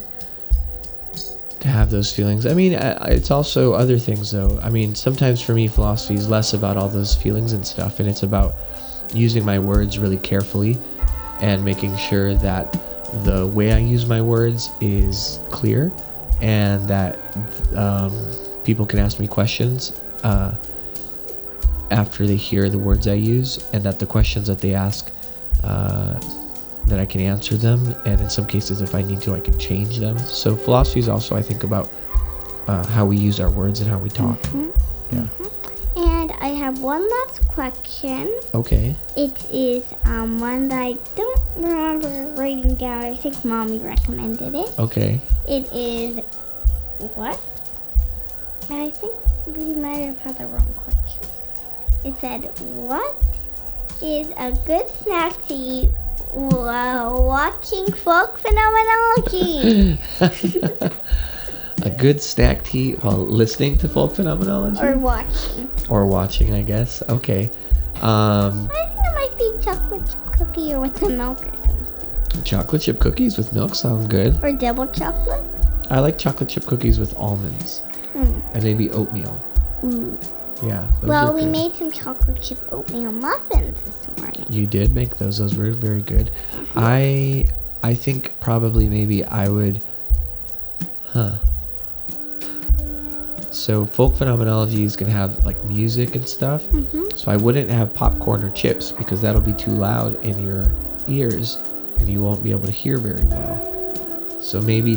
to 1.59 1.67
have 1.67 1.91
those 1.91 2.11
feelings. 2.15 2.45
I 2.47 2.53
mean, 2.55 2.73
I, 2.75 2.93
I- 2.93 3.07
it's 3.09 3.29
also 3.29 3.73
other 3.73 3.99
things 3.99 4.31
though. 4.31 4.59
I 4.63 4.69
mean, 4.69 4.95
sometimes 4.95 5.41
for 5.41 5.53
me, 5.53 5.67
philosophy 5.67 6.15
is 6.15 6.27
less 6.27 6.53
about 6.53 6.75
all 6.75 6.89
those 6.89 7.13
feelings 7.15 7.53
and 7.53 7.65
stuff, 7.65 7.99
and 7.99 8.09
it's 8.09 8.23
about 8.23 8.55
using 9.13 9.45
my 9.45 9.59
words 9.59 9.99
really 9.99 10.17
carefully 10.17 10.77
and 11.39 11.63
making 11.63 11.95
sure 11.97 12.33
that 12.35 12.73
the 13.23 13.45
way 13.45 13.71
I 13.73 13.77
use 13.77 14.05
my 14.07 14.21
words 14.21 14.69
is 14.81 15.39
clear 15.49 15.91
and 16.41 16.87
that 16.89 17.17
um, 17.75 18.11
people 18.67 18.85
can 18.85 18.99
ask 18.99 19.17
me 19.17 19.27
questions. 19.27 19.93
Uh, 20.23 20.53
after 21.89 22.27
they 22.27 22.35
hear 22.35 22.69
the 22.69 22.77
words 22.77 23.07
I 23.07 23.13
use, 23.13 23.65
and 23.71 23.81
that 23.83 23.97
the 23.97 24.05
questions 24.05 24.47
that 24.47 24.59
they 24.59 24.73
ask, 24.73 25.09
uh, 25.63 26.19
that 26.87 26.99
I 26.99 27.05
can 27.05 27.21
answer 27.21 27.55
them, 27.55 27.95
and 28.05 28.19
in 28.19 28.29
some 28.29 28.45
cases, 28.45 28.81
if 28.81 28.93
I 28.93 29.01
need 29.03 29.21
to, 29.21 29.33
I 29.33 29.39
can 29.39 29.57
change 29.57 29.99
them. 29.99 30.19
So 30.19 30.53
philosophy 30.53 30.99
is 30.99 31.07
also, 31.07 31.33
I 31.33 31.41
think, 31.41 31.63
about 31.63 31.89
uh, 32.67 32.85
how 32.87 33.05
we 33.05 33.15
use 33.15 33.39
our 33.39 33.49
words 33.49 33.79
and 33.79 33.89
how 33.89 33.99
we 33.99 34.09
talk. 34.09 34.37
Yeah. 35.11 35.27
And 35.95 36.33
I 36.41 36.49
have 36.49 36.81
one 36.81 37.09
last 37.09 37.47
question. 37.47 38.27
Okay. 38.53 38.95
It 39.15 39.45
is 39.49 39.85
um, 40.03 40.39
one 40.39 40.67
that 40.67 40.81
I 40.81 40.97
don't 41.15 41.41
remember 41.55 42.33
writing 42.35 42.75
down. 42.75 43.05
I 43.05 43.15
think 43.15 43.45
mommy 43.45 43.79
recommended 43.79 44.53
it. 44.55 44.77
Okay. 44.77 45.21
It 45.47 45.71
is 45.71 46.19
what? 47.15 47.39
I 48.69 48.89
think 48.89 49.15
we 49.45 49.73
might 49.73 49.97
have 49.97 50.19
had 50.19 50.37
the 50.37 50.45
wrong 50.45 50.73
question. 50.75 51.21
It 52.03 52.13
said, 52.19 52.51
"What 52.75 53.15
is 54.01 54.27
a 54.37 54.51
good 54.65 54.89
snack 55.03 55.33
to 55.47 55.53
eat 55.53 55.89
while 56.31 57.23
watching 57.23 57.91
folk 57.91 58.37
phenomenology 58.37 59.97
A 61.83 61.89
good 61.89 62.21
snack 62.21 62.63
to 62.65 62.77
eat 62.77 63.03
while 63.03 63.17
listening 63.17 63.77
to 63.79 63.87
folk 63.87 64.15
phenomenology 64.15 64.81
or 64.81 64.97
watching?" 64.97 65.69
or 65.89 66.05
watching, 66.05 66.53
I 66.53 66.61
guess. 66.61 67.01
Okay. 67.07 67.49
Um, 68.01 68.69
I 68.71 68.85
think 68.85 69.05
it 69.05 69.13
might 69.15 69.37
be 69.37 69.63
chocolate 69.63 70.05
chip 70.05 70.33
cookie 70.37 70.73
or 70.73 70.81
with 70.81 70.97
some 70.97 71.17
milk 71.17 71.39
or 71.39 71.51
something, 71.65 72.43
chocolate 72.43 72.81
chip 72.81 72.99
cookies 72.99 73.37
with 73.37 73.53
milk 73.53 73.75
sound 73.75 74.09
good. 74.09 74.37
or 74.43 74.51
double 74.51 74.87
chocolate. 74.87 75.43
I 75.89 75.99
like 75.99 76.17
chocolate 76.17 76.49
chip 76.49 76.65
cookies 76.65 76.99
with 76.99 77.15
almonds 77.15 77.81
Hmm. 78.17 78.39
and 78.53 78.63
maybe 78.63 78.89
oatmeal. 78.91 79.39
Ooh. 79.83 80.17
Yeah. 80.63 80.87
Well, 81.03 81.33
we 81.35 81.41
good. 81.41 81.51
made 81.51 81.75
some 81.75 81.91
chocolate 81.91 82.41
chip 82.41 82.57
oatmeal 82.71 83.11
muffins 83.11 83.77
this 83.85 84.17
morning. 84.17 84.43
You 84.49 84.65
did 84.65 84.95
make 84.95 85.17
those. 85.17 85.37
Those 85.37 85.53
were 85.55 85.69
very 85.69 86.01
good. 86.01 86.31
I 86.75 87.45
I 87.83 87.93
think 87.93 88.33
probably 88.39 88.87
maybe 88.89 89.23
I 89.23 89.49
would 89.49 89.83
huh. 91.05 91.37
So 93.51 93.85
folk 93.85 94.15
phenomenology 94.15 94.83
is 94.83 94.95
gonna 94.95 95.11
have 95.11 95.45
like 95.45 95.61
music 95.65 96.15
and 96.15 96.27
stuff. 96.27 96.63
Mhm. 96.69 97.15
So 97.15 97.29
I 97.31 97.37
wouldn't 97.37 97.69
have 97.69 97.93
popcorn 97.93 98.43
or 98.43 98.49
chips 98.49 98.91
because 98.91 99.21
that'll 99.21 99.41
be 99.41 99.53
too 99.53 99.71
loud 99.71 100.23
in 100.23 100.41
your 100.41 100.71
ears 101.07 101.59
and 101.99 102.07
you 102.09 102.21
won't 102.21 102.43
be 102.43 102.49
able 102.49 102.65
to 102.65 102.71
hear 102.71 102.97
very 102.97 103.25
well. 103.25 103.76
So 104.47 104.61
maybe 104.61 104.95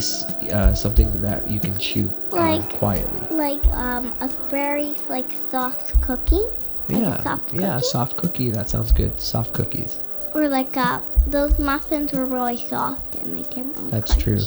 uh, 0.52 0.74
something 0.74 1.10
that 1.22 1.50
you 1.50 1.58
can 1.58 1.76
chew 1.76 2.08
uh, 2.30 2.36
Like- 2.36 2.70
quietly. 2.78 3.36
Like 3.36 3.66
um 3.74 4.14
a 4.20 4.28
very 4.48 4.94
like 5.08 5.26
soft 5.50 6.00
cookie. 6.06 6.46
Like 6.88 7.02
a 7.02 7.06
yeah, 7.06 7.22
soft 7.22 7.52
yeah, 7.54 7.74
cookie? 7.74 7.86
soft 7.94 8.16
cookie. 8.16 8.50
That 8.52 8.70
sounds 8.70 8.92
good. 8.92 9.20
Soft 9.20 9.52
cookies. 9.52 9.98
Or 10.34 10.48
like 10.48 10.76
uh 10.76 11.00
those 11.26 11.58
muffins 11.58 12.12
were 12.12 12.26
really 12.26 12.56
soft 12.58 13.16
and 13.16 13.36
they 13.36 13.42
didn't 13.54 13.74
really 13.76 13.90
That's 13.90 14.12
crunch. 14.12 14.22
true. 14.22 14.40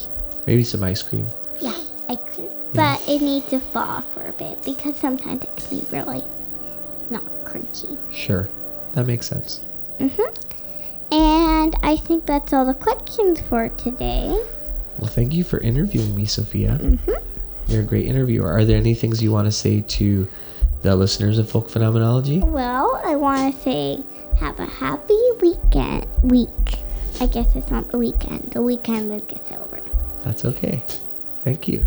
Maybe 0.47 0.64
some 0.64 0.82
ice 0.84 1.01
cream. 1.01 1.28
Yeah, 1.60 1.76
I 2.08 2.16
could. 2.16 2.49
But 2.74 3.04
it 3.08 3.22
needs 3.22 3.47
to 3.49 3.60
thaw 3.60 4.01
for 4.14 4.24
a 4.26 4.32
bit 4.34 4.64
because 4.64 4.95
sometimes 4.95 5.43
it 5.43 5.51
can 5.58 5.80
be 5.80 5.86
really 5.91 6.24
not 7.10 7.24
crunchy. 7.43 7.97
Sure, 8.14 8.47
that 8.93 9.06
makes 9.06 9.28
sense. 9.28 9.60
Mhm. 9.99 10.32
And 11.12 11.76
I 11.84 11.97
think 11.97 12.26
that's 12.26 12.54
all 12.54 12.66
the 12.66 12.74
questions 12.88 13.41
for 13.41 13.68
today. 13.86 14.39
Well, 14.99 15.09
thank 15.09 15.33
you 15.33 15.43
for 15.43 15.59
interviewing 15.59 16.15
me, 16.15 16.25
Sophia. 16.25 16.77
Mhm. 16.81 17.17
You're 17.67 17.81
a 17.81 17.85
great 17.85 18.05
interviewer. 18.05 18.51
Are 18.51 18.65
there 18.65 18.77
any 18.77 18.93
things 18.93 19.21
you 19.23 19.31
want 19.31 19.45
to 19.47 19.51
say 19.51 19.81
to 19.81 20.27
the 20.81 20.95
listeners 20.95 21.37
of 21.37 21.49
Folk 21.49 21.69
Phenomenology? 21.69 22.39
Well, 22.39 23.01
I 23.05 23.15
want 23.15 23.55
to 23.55 23.61
say 23.61 23.99
have 24.39 24.59
a 24.59 24.65
happy 24.65 25.17
weekend. 25.41 26.05
Week. 26.23 26.49
I 27.21 27.27
guess 27.27 27.55
it's 27.55 27.71
not 27.71 27.89
the 27.89 27.97
weekend. 27.97 28.51
The 28.53 28.61
weekend 28.61 29.09
will 29.09 29.19
get 29.21 29.41
over. 29.53 29.79
That's 30.23 30.45
okay. 30.45 30.83
Thank 31.43 31.67
you. 31.67 31.85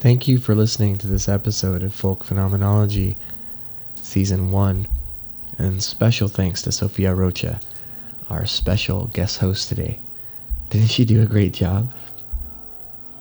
Thank 0.00 0.26
you 0.26 0.38
for 0.38 0.54
listening 0.54 0.96
to 0.96 1.06
this 1.06 1.28
episode 1.28 1.82
of 1.82 1.94
Folk 1.94 2.24
Phenomenology, 2.24 3.18
Season 3.96 4.50
1. 4.50 4.88
And 5.58 5.82
special 5.82 6.26
thanks 6.26 6.62
to 6.62 6.72
Sophia 6.72 7.14
Rocha, 7.14 7.60
our 8.30 8.46
special 8.46 9.08
guest 9.08 9.36
host 9.40 9.68
today. 9.68 9.98
Didn't 10.70 10.88
she 10.88 11.04
do 11.04 11.22
a 11.22 11.26
great 11.26 11.52
job? 11.52 11.92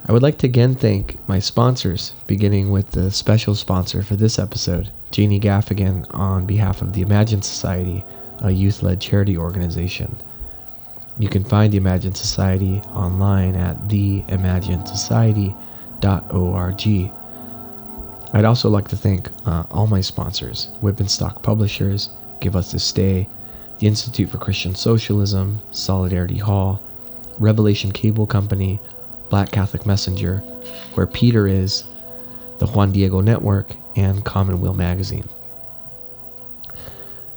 I 0.07 0.13
would 0.13 0.23
like 0.23 0.37
to 0.37 0.47
again 0.47 0.73
thank 0.73 1.19
my 1.27 1.39
sponsors, 1.39 2.13
beginning 2.27 2.71
with 2.71 2.91
the 2.91 3.11
special 3.11 3.55
sponsor 3.55 4.01
for 4.01 4.15
this 4.15 4.39
episode, 4.39 4.89
Jeannie 5.11 5.41
Gaffigan, 5.41 6.05
on 6.11 6.45
behalf 6.45 6.81
of 6.81 6.93
the 6.93 7.01
Imagine 7.01 7.41
Society, 7.41 8.05
a 8.39 8.51
youth 8.51 8.83
led 8.83 9.01
charity 9.01 9.37
organization. 9.37 10.15
You 11.17 11.27
can 11.27 11.43
find 11.43 11.73
the 11.73 11.77
Imagine 11.77 12.15
Society 12.15 12.79
online 12.93 13.55
at 13.55 13.89
theimaginesociety.org. 15.99 17.13
I'd 18.31 18.45
also 18.45 18.69
like 18.69 18.87
to 18.89 18.95
thank 18.97 19.29
uh, 19.45 19.63
all 19.71 19.87
my 19.87 20.01
sponsors 20.01 20.69
Wipf 20.81 20.99
and 20.99 21.09
Stock 21.09 21.41
Publishers, 21.41 22.11
Give 22.39 22.55
Us 22.55 22.71
This 22.71 22.91
Day, 22.91 23.27
the 23.79 23.87
Institute 23.87 24.29
for 24.29 24.37
Christian 24.37 24.75
Socialism, 24.75 25.59
Solidarity 25.71 26.37
Hall, 26.37 26.83
Revelation 27.39 27.91
Cable 27.91 28.27
Company, 28.27 28.79
Black 29.29 29.51
Catholic 29.51 29.85
Messenger, 29.85 30.39
Where 30.93 31.07
Peter 31.07 31.47
Is, 31.47 31.85
the 32.59 32.67
Juan 32.67 32.91
Diego 32.91 33.21
Network, 33.21 33.71
and 33.95 34.23
Commonweal 34.23 34.73
Magazine. 34.73 35.27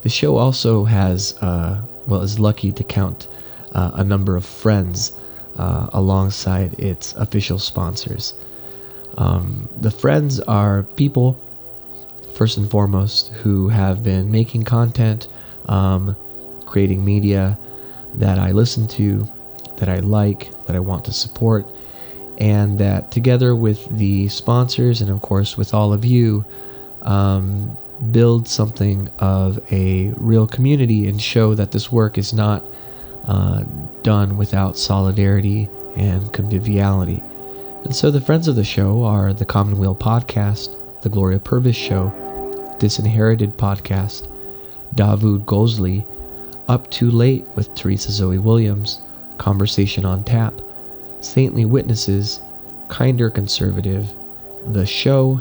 The 0.03 0.09
show 0.09 0.37
also 0.37 0.85
has, 0.85 1.39
uh, 1.41 1.81
well, 2.07 2.23
is 2.23 2.39
lucky 2.39 2.73
to 2.73 2.85
count 2.85 3.29
uh, 3.73 3.93
a 3.95 4.05
number 4.05 4.37
of 4.37 4.45
friends 4.45 5.13
uh, 5.57 5.89
alongside 5.93 6.79
its 6.79 7.15
official 7.15 7.59
sponsors. 7.59 8.35
Um, 9.19 9.69
the 9.81 9.91
friends 9.91 10.41
are 10.41 10.83
people, 10.83 11.43
first 12.35 12.57
and 12.57 12.71
foremost, 12.71 13.29
who 13.33 13.69
have 13.69 14.03
been 14.03 14.31
making 14.31 14.65
content, 14.65 15.29
um, 15.67 16.17
creating 16.67 17.05
media 17.05 17.59
that 18.15 18.39
I 18.39 18.53
listen 18.53 18.87
to, 18.89 19.29
that 19.77 19.89
I 19.89 19.99
like, 19.99 20.51
that 20.67 20.77
I 20.77 20.81
want 20.81 21.05
to 21.07 21.13
support, 21.13 21.67
and 22.39 22.79
that 22.79 23.11
together 23.11 23.55
with 23.55 23.87
the 23.99 24.29
sponsors 24.29 25.01
and, 25.01 25.11
of 25.11 25.21
course, 25.21 25.57
with 25.57 25.75
all 25.75 25.93
of 25.93 26.05
you, 26.05 26.45
um, 27.03 27.77
build 28.11 28.49
something 28.49 29.09
of 29.19 29.61
a 29.73 30.09
real 30.17 30.47
community 30.47 31.07
and 31.07 31.21
show 31.21 31.55
that 31.55 31.71
this 31.71 31.93
work 31.93 32.19
is 32.19 32.33
not 32.33 32.65
uh, 33.27 33.63
done 34.03 34.37
without 34.37 34.77
solidarity 34.77 35.69
and 35.97 36.33
conviviality. 36.33 37.23
And 37.85 37.95
so 37.95 38.11
the 38.11 38.21
friends 38.21 38.49
of 38.49 38.57
the 38.57 38.65
show 38.65 39.03
are 39.03 39.33
the 39.35 39.45
Commonweal 39.45 39.97
Podcast, 39.97 40.77
the 41.03 41.09
Gloria 41.09 41.41
Purvis 41.41 41.77
Show, 41.77 42.11
Disinherited 42.79 43.57
Podcast, 43.57 44.29
Davud 44.95 45.45
Gozli, 45.45 46.07
Up 46.69 46.91
Too 46.91 47.11
Late 47.11 47.47
with 47.57 47.75
Teresa 47.75 48.13
Zoe 48.13 48.39
Williams, 48.39 49.01
Conversation 49.39 50.05
on 50.05 50.23
Tap, 50.23 50.55
Saintly 51.21 51.65
Witnesses, 51.65 52.41
Kinder 52.89 53.31
Conservative, 53.31 54.13
The 54.69 54.87
Show, 54.87 55.41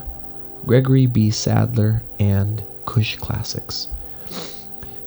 Gregory 0.65 1.05
B. 1.05 1.29
Sadler, 1.29 2.01
and 2.19 2.63
Kush 2.85 3.17
Classics. 3.17 3.87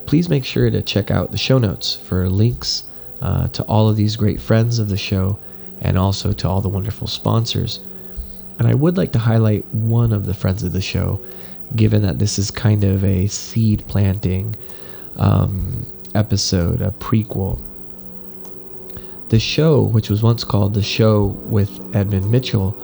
Please 0.06 0.28
make 0.28 0.44
sure 0.44 0.70
to 0.70 0.82
check 0.82 1.10
out 1.10 1.32
the 1.32 1.38
show 1.38 1.58
notes 1.58 1.94
for 1.94 2.28
links 2.30 2.84
uh, 3.22 3.48
to 3.48 3.62
all 3.64 3.88
of 3.88 3.96
these 3.96 4.16
great 4.16 4.40
friends 4.40 4.78
of 4.78 4.88
the 4.88 4.96
show 4.96 5.38
and 5.84 5.98
also 5.98 6.32
to 6.32 6.48
all 6.48 6.60
the 6.60 6.68
wonderful 6.68 7.06
sponsors. 7.06 7.78
And 8.58 8.66
I 8.66 8.74
would 8.74 8.96
like 8.96 9.12
to 9.12 9.18
highlight 9.18 9.64
one 9.66 10.12
of 10.12 10.26
the 10.26 10.34
friends 10.34 10.62
of 10.62 10.72
the 10.72 10.80
show, 10.80 11.20
given 11.76 12.02
that 12.02 12.18
this 12.18 12.38
is 12.38 12.50
kind 12.50 12.82
of 12.82 13.04
a 13.04 13.26
seed 13.28 13.84
planting 13.86 14.56
um, 15.16 15.86
episode, 16.14 16.82
a 16.82 16.90
prequel. 16.92 17.62
The 19.28 19.38
show, 19.38 19.82
which 19.82 20.10
was 20.10 20.22
once 20.22 20.42
called 20.44 20.74
The 20.74 20.82
Show 20.82 21.26
with 21.48 21.70
Edmund 21.94 22.30
Mitchell, 22.30 22.76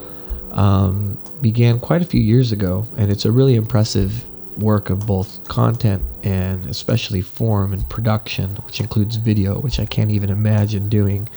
um, 0.53 1.19
began 1.41 1.79
quite 1.79 2.03
a 2.03 2.05
few 2.05 2.21
years 2.21 2.53
ago, 2.53 2.87
and 2.97 3.11
it's 3.11 3.25
a 3.25 3.33
really 3.33 3.55
impressive 3.55 4.25
work 4.59 4.91
of 4.91 5.07
both 5.07 5.47
content 5.49 6.03
and 6.23 6.67
especially 6.67 7.23
form 7.23 7.73
and 7.73 7.89
production, 7.89 8.57
which 8.67 8.81
includes 8.81 9.17
video, 9.17 9.59
which 9.61 9.79
I 9.79 9.87
can't 9.87 10.11
even 10.11 10.29
imagine 10.29 10.89
doing 10.89 11.29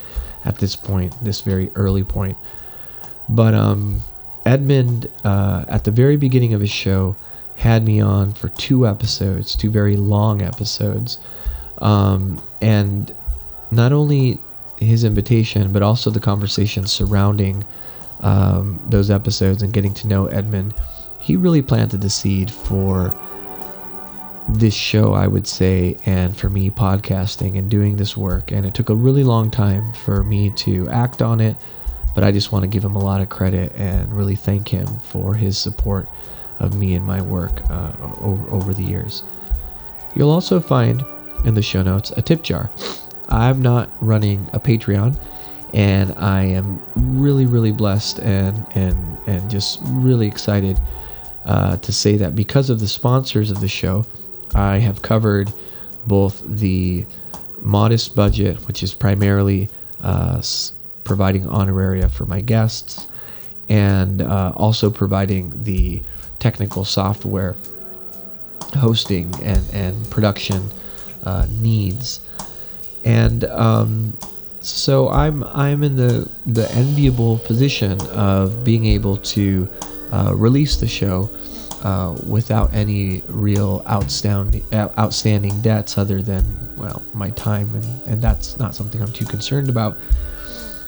at 0.46 0.58
this 0.58 0.76
point, 0.76 1.14
this 1.24 1.42
very 1.42 1.72
early 1.76 2.04
point. 2.04 2.38
But 3.30 3.54
um, 3.54 4.02
Edmund, 4.46 5.08
uh, 5.24 5.66
at 5.68 5.84
the 5.84 5.92
very 5.92 6.18
beginning 6.18 6.54
of 6.54 6.62
his 6.62 6.72
show, 6.72 7.16
had 7.56 7.86
me 7.86 8.02
on 8.02 8.34
for 8.34 8.50
two 8.50 8.88
episodes, 8.88 9.56
two 9.56 9.70
very 9.70 9.96
long 9.96 10.42
episodes. 10.42 11.18
Um, 11.80 12.42
and 12.62 13.14
not 13.72 13.94
only 13.94 14.40
his 14.78 15.04
invitation, 15.04 15.72
but 15.72 15.82
also 15.82 16.10
the 16.10 16.20
conversation 16.20 16.88
surrounding 16.88 17.64
um, 18.22 18.84
those 18.90 19.10
episodes 19.10 19.62
and 19.62 19.74
getting 19.74 19.94
to 19.96 20.08
know 20.08 20.28
Edmund, 20.28 20.74
he 21.20 21.36
really 21.36 21.62
planted 21.62 22.02
the 22.02 22.10
seed 22.10 22.52
for 22.52 23.18
this 24.50 24.74
show, 24.74 25.14
I 25.14 25.28
would 25.28 25.48
say, 25.48 25.98
and 26.06 26.36
for 26.36 26.50
me 26.50 26.70
podcasting 26.70 27.58
and 27.58 27.70
doing 27.70 27.96
this 27.96 28.18
work. 28.18 28.52
And 28.52 28.66
it 28.66 28.74
took 28.74 28.90
a 28.90 28.96
really 28.96 29.24
long 29.24 29.50
time 29.50 29.94
for 29.94 30.24
me 30.24 30.52
to 30.52 30.88
act 30.90 31.22
on 31.22 31.40
it, 31.40 31.56
but 32.14 32.24
I 32.24 32.32
just 32.32 32.52
want 32.52 32.64
to 32.64 32.68
give 32.68 32.84
him 32.84 32.96
a 32.96 33.04
lot 33.04 33.22
of 33.22 33.30
credit 33.30 33.74
and 33.76 34.14
really 34.14 34.36
thank 34.36 34.68
him 34.68 34.88
for 35.00 35.34
his 35.34 35.58
support 35.58 36.10
of 36.60 36.76
me 36.76 36.94
and 36.94 37.06
my 37.06 37.22
work 37.22 37.62
uh, 37.70 37.92
over, 38.22 38.52
over 38.52 38.74
the 38.74 38.84
years. 38.84 39.24
You'll 40.16 40.30
also 40.30 40.60
find 40.60 41.04
in 41.46 41.54
the 41.54 41.62
show 41.62 41.82
notes 41.82 42.12
a 42.12 42.22
tip 42.22 42.44
jar. 42.44 42.70
I'm 43.30 43.62
not 43.62 43.90
running 44.02 44.50
a 44.54 44.60
Patreon, 44.60 45.18
and 45.74 46.14
I 46.18 46.44
am 46.44 46.82
really, 46.96 47.46
really 47.46 47.72
blessed 47.72 48.20
and 48.20 48.66
and 48.76 49.18
and 49.26 49.50
just 49.50 49.80
really 49.86 50.28
excited 50.28 50.80
uh, 51.46 51.78
to 51.78 51.92
say 51.92 52.16
that 52.18 52.36
because 52.36 52.70
of 52.70 52.80
the 52.80 52.88
sponsors 52.88 53.50
of 53.50 53.60
the 53.60 53.68
show, 53.68 54.06
I 54.56 54.80
have 54.80 55.02
covered 55.02 55.52
both 56.06 56.42
the 56.46 57.06
modest 57.60 58.16
budget, 58.16 58.58
which 58.68 58.84
is 58.84 58.94
primarily 58.94 59.70
uh, 60.02 60.42
providing 61.04 61.44
honoraria 61.44 62.10
for 62.10 62.26
my 62.26 62.42
guests, 62.42 63.08
and 63.70 64.22
uh, 64.22 64.52
also 64.56 64.90
providing 64.90 65.64
the 65.64 66.02
technical 66.40 66.84
software 66.84 67.56
hosting 68.76 69.34
and, 69.44 69.64
and 69.72 70.10
production 70.10 70.70
uh, 71.24 71.48
needs. 71.62 72.20
And 73.06 73.44
um, 73.46 74.18
so 74.60 75.10
I'm 75.10 75.44
I'm 75.44 75.84
in 75.84 75.96
the 75.96 76.30
the 76.46 76.72
enviable 76.72 77.40
position 77.40 78.00
of 78.12 78.64
being 78.64 78.86
able 78.86 79.18
to 79.18 79.70
uh, 80.12 80.34
release 80.36 80.78
the 80.78 80.88
show 80.88 81.30
uh, 81.84 82.18
without 82.26 82.74
any 82.74 83.22
real 83.28 83.84
outstanding 83.88 84.64
outstanding 84.74 85.62
debts 85.62 85.98
other 85.98 86.22
than 86.22 86.44
well 86.78 87.04
my 87.14 87.30
time 87.32 87.70
and 87.76 88.02
and 88.08 88.22
that's 88.22 88.58
not 88.58 88.74
something 88.74 89.02
I'm 89.02 89.12
too 89.12 89.26
concerned 89.26 89.70
about. 89.70 89.98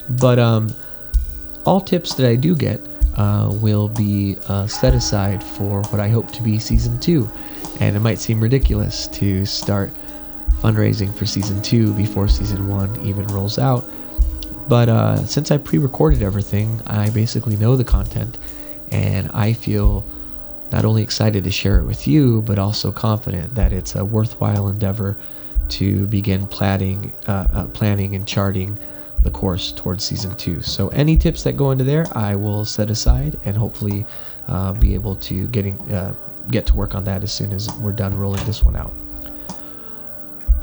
But 0.10 0.40
um, 0.40 0.74
all 1.66 1.82
tips 1.82 2.14
that 2.16 2.28
I 2.28 2.36
do 2.36 2.56
get 2.56 2.80
uh, 3.16 3.50
will 3.62 3.90
be 3.90 4.38
uh, 4.48 4.68
set 4.68 4.94
aside 4.94 5.44
for 5.44 5.82
what 5.84 6.00
I 6.00 6.08
hope 6.08 6.32
to 6.32 6.42
be 6.42 6.60
season 6.60 7.00
two, 7.00 7.30
and 7.80 7.96
it 7.96 8.00
might 8.00 8.20
seem 8.20 8.42
ridiculous 8.42 9.08
to 9.10 9.46
start 9.46 9.92
fundraising 10.62 11.14
for 11.14 11.26
season 11.26 11.62
two 11.62 11.94
before 11.94 12.28
season 12.28 12.68
one 12.68 13.00
even 13.02 13.28
rolls 13.28 13.58
out. 13.58 13.84
But 14.68 14.90
uh, 14.90 15.26
since 15.26 15.52
I 15.52 15.58
pre 15.58 15.78
recorded 15.78 16.22
everything, 16.22 16.82
I 16.88 17.10
basically 17.10 17.58
know 17.58 17.76
the 17.76 17.84
content, 17.84 18.38
and 18.92 19.30
I 19.34 19.54
feel 19.54 20.06
not 20.76 20.86
only 20.86 21.02
excited 21.02 21.44
to 21.44 21.52
share 21.52 21.80
it 21.80 21.86
with 21.86 22.08
you, 22.08 22.44
but 22.44 22.60
also 22.60 22.92
confident 22.92 23.56
that 23.56 23.74
it's 23.74 23.96
a 23.96 24.06
worthwhile 24.06 24.68
endeavor 24.68 25.18
to 25.70 26.06
begin 26.08 26.46
planning, 26.46 27.12
uh, 27.28 27.48
uh, 27.54 27.68
planning 27.68 28.14
and 28.16 28.28
charting 28.28 28.78
the 29.24 29.32
course 29.32 29.72
towards 29.72 30.04
season 30.04 30.36
two. 30.36 30.62
So 30.62 30.90
any 30.90 31.18
tips 31.18 31.42
that 31.44 31.58
go 31.58 31.72
into 31.72 31.84
there, 31.84 32.06
I 32.12 32.36
will 32.36 32.66
set 32.66 32.92
aside 32.92 33.40
and 33.46 33.58
hopefully 33.58 34.06
uh, 34.48 34.74
be 34.74 34.94
able 34.94 35.16
to 35.16 35.48
getting 35.48 35.80
uh, 35.92 36.14
get 36.52 36.68
to 36.68 36.76
work 36.76 36.94
on 36.94 37.04
that 37.06 37.24
as 37.24 37.32
soon 37.32 37.52
as 37.54 37.74
we're 37.76 37.92
done 37.92 38.16
rolling 38.16 38.46
this 38.46 38.62
one 38.62 38.76
out 38.76 38.94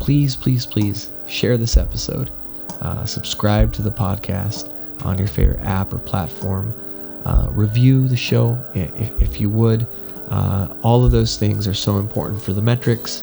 please, 0.03 0.35
please, 0.35 0.67
please 0.67 1.11
share 1.29 1.57
this 1.57 1.77
episode. 1.77 2.33
Uh, 2.81 3.07
subscribe 3.07 3.73
to 3.73 3.83
the 3.83 3.91
podcast 3.93 4.75
on 5.05 5.17
your 5.17 5.29
favorite 5.29 5.61
app 5.61 5.95
or 5.95 5.99
platform. 5.99 6.75
Uh, 7.25 7.49
review 7.53 8.09
the 8.09 8.17
show 8.17 8.59
if, 8.75 9.23
if 9.23 9.41
you 9.41 9.49
would. 9.49 9.87
Uh, 10.31 10.69
all 10.83 11.05
of 11.05 11.13
those 11.13 11.37
things 11.37 11.69
are 11.69 11.75
so 11.75 11.99
important 11.99 12.41
for 12.41 12.53
the 12.53 12.63
metrics 12.63 13.23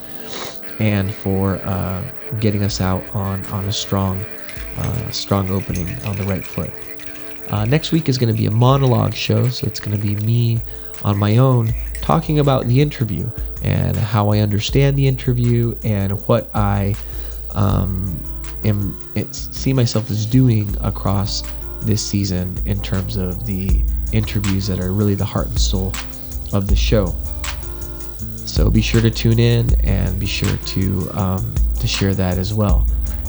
and 0.80 1.14
for 1.14 1.56
uh, 1.58 2.04
getting 2.40 2.64
us 2.64 2.80
out 2.80 3.04
on, 3.14 3.46
on 3.48 3.66
a 3.66 3.72
strong, 3.72 4.24
uh, 4.78 5.12
strong 5.12 5.50
opening 5.50 5.90
on 6.04 6.16
the 6.16 6.24
right 6.24 6.46
foot. 6.46 6.72
Uh, 7.50 7.66
next 7.66 7.92
week 7.92 8.08
is 8.08 8.18
going 8.18 8.32
to 8.32 8.38
be 8.38 8.46
a 8.46 8.52
monologue 8.52 9.14
show, 9.14 9.50
so 9.50 9.66
it's 9.66 9.80
going 9.80 9.98
to 10.00 10.02
be 10.02 10.16
me 10.24 10.62
on 11.04 11.18
my 11.18 11.38
own 11.38 11.74
talking 12.02 12.40
about 12.40 12.68
the 12.68 12.82
interview 12.82 13.30
and 13.62 13.96
how 13.96 14.30
I 14.30 14.40
understand 14.40 14.98
the 14.98 15.08
interview 15.08 15.78
and 15.84 16.14
what 16.28 16.50
I 16.56 16.96
um, 17.52 18.22
am 18.64 18.98
see 19.34 19.74
myself 19.74 20.10
as 20.10 20.26
doing 20.26 20.76
across 20.82 21.44
this 21.82 22.06
season 22.06 22.58
in 22.66 22.82
terms 22.82 23.16
of 23.16 23.46
the 23.46 23.84
interviews 24.12 24.68
that 24.68 24.80
are 24.80 24.92
really 24.92 25.16
the 25.16 25.26
heart 25.26 25.48
and 25.48 25.60
soul 25.60 25.94
of 26.54 26.68
the 26.68 26.76
show. 26.76 27.16
So 28.46 28.70
be 28.70 28.82
sure 28.82 29.02
to 29.02 29.12
tune 29.12 29.40
in 29.40 29.74
and 29.86 30.20
be 30.20 30.26
sure 30.26 30.58
to 30.58 31.10
um, 31.12 31.56
to 31.80 31.88
share 31.88 32.14
that 32.16 32.38
as 32.38 32.54
well. 32.54 32.88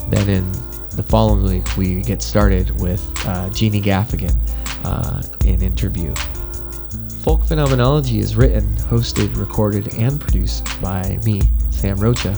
Then 0.09 0.29
in 0.29 0.51
the 0.95 1.03
following 1.03 1.43
week 1.43 1.77
we 1.77 2.01
get 2.01 2.21
started 2.21 2.81
with 2.81 3.01
uh, 3.25 3.49
Jeannie 3.51 3.81
Gaffigan 3.81 4.35
uh, 4.83 5.21
in 5.45 5.61
interview. 5.61 6.13
Folk 7.23 7.43
Phenomenology 7.45 8.19
is 8.19 8.35
written, 8.35 8.75
hosted, 8.77 9.37
recorded, 9.37 9.93
and 9.93 10.19
produced 10.19 10.65
by 10.81 11.19
me, 11.23 11.41
Sam 11.69 11.97
Rocha. 11.97 12.35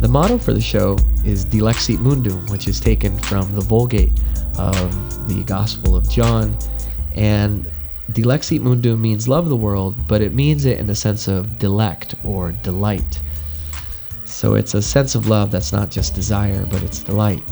The 0.00 0.08
motto 0.08 0.36
for 0.36 0.52
the 0.52 0.60
show 0.60 0.98
is 1.24 1.44
Dilexit 1.44 1.98
Mundum, 1.98 2.50
which 2.50 2.66
is 2.66 2.80
taken 2.80 3.16
from 3.18 3.54
the 3.54 3.60
Vulgate 3.60 4.18
of 4.58 5.28
the 5.28 5.42
Gospel 5.44 5.96
of 5.96 6.08
John. 6.10 6.56
And 7.14 7.70
Dilexit 8.12 8.60
Mundum 8.60 9.00
means 9.00 9.28
love 9.28 9.48
the 9.48 9.56
world, 9.56 9.94
but 10.06 10.22
it 10.22 10.32
means 10.32 10.64
it 10.64 10.78
in 10.78 10.86
the 10.86 10.94
sense 10.94 11.28
of 11.28 11.46
delect 11.58 12.14
or 12.24 12.52
delight. 12.52 13.20
So 14.24 14.54
it's 14.54 14.74
a 14.74 14.82
sense 14.82 15.14
of 15.14 15.26
love 15.26 15.50
that's 15.50 15.72
not 15.72 15.90
just 15.90 16.14
desire, 16.14 16.66
but 16.66 16.82
it's 16.82 17.02
delight. 17.02 17.42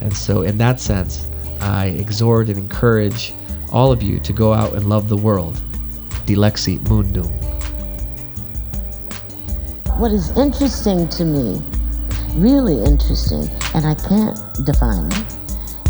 And 0.00 0.14
so, 0.14 0.42
in 0.42 0.58
that 0.58 0.80
sense, 0.80 1.28
I 1.60 1.86
exhort 1.86 2.48
and 2.48 2.58
encourage 2.58 3.32
all 3.72 3.92
of 3.92 4.02
you 4.02 4.20
to 4.20 4.32
go 4.32 4.52
out 4.52 4.74
and 4.74 4.88
love 4.88 5.08
the 5.08 5.16
world. 5.16 5.62
Dilexit 6.26 6.80
Mundum. 6.88 7.26
What 9.98 10.12
is 10.12 10.36
interesting 10.36 11.08
to 11.08 11.24
me, 11.24 11.62
really 12.34 12.82
interesting, 12.84 13.48
and 13.74 13.86
I 13.86 13.94
can't 13.94 14.38
define 14.66 15.10
it, 15.10 15.35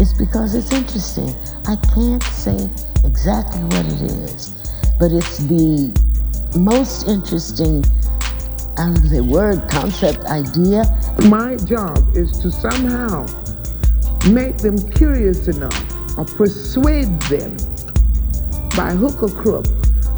is 0.01 0.13
because 0.15 0.55
it's 0.55 0.73
interesting. 0.73 1.35
I 1.67 1.77
can't 1.95 2.23
say 2.23 2.69
exactly 3.05 3.63
what 3.65 3.87
it 3.87 4.03
is, 4.03 4.73
but 4.99 5.13
it's 5.13 5.39
the 5.39 5.93
most 6.59 7.09
interesting, 7.09 7.85
I 8.77 8.91
would 8.91 9.09
say, 9.09 9.21
word, 9.21 9.69
concept, 9.69 10.25
idea. 10.27 10.85
My 11.29 11.57
job 11.57 12.17
is 12.17 12.39
to 12.41 12.51
somehow 12.51 13.27
make 14.31 14.59
them 14.59 14.77
curious 14.93 15.49
enough 15.49 16.19
or 16.19 16.25
persuade 16.25 17.21
them 17.23 17.57
by 18.77 18.91
hook 18.93 19.23
or 19.23 19.31
crook 19.43 19.67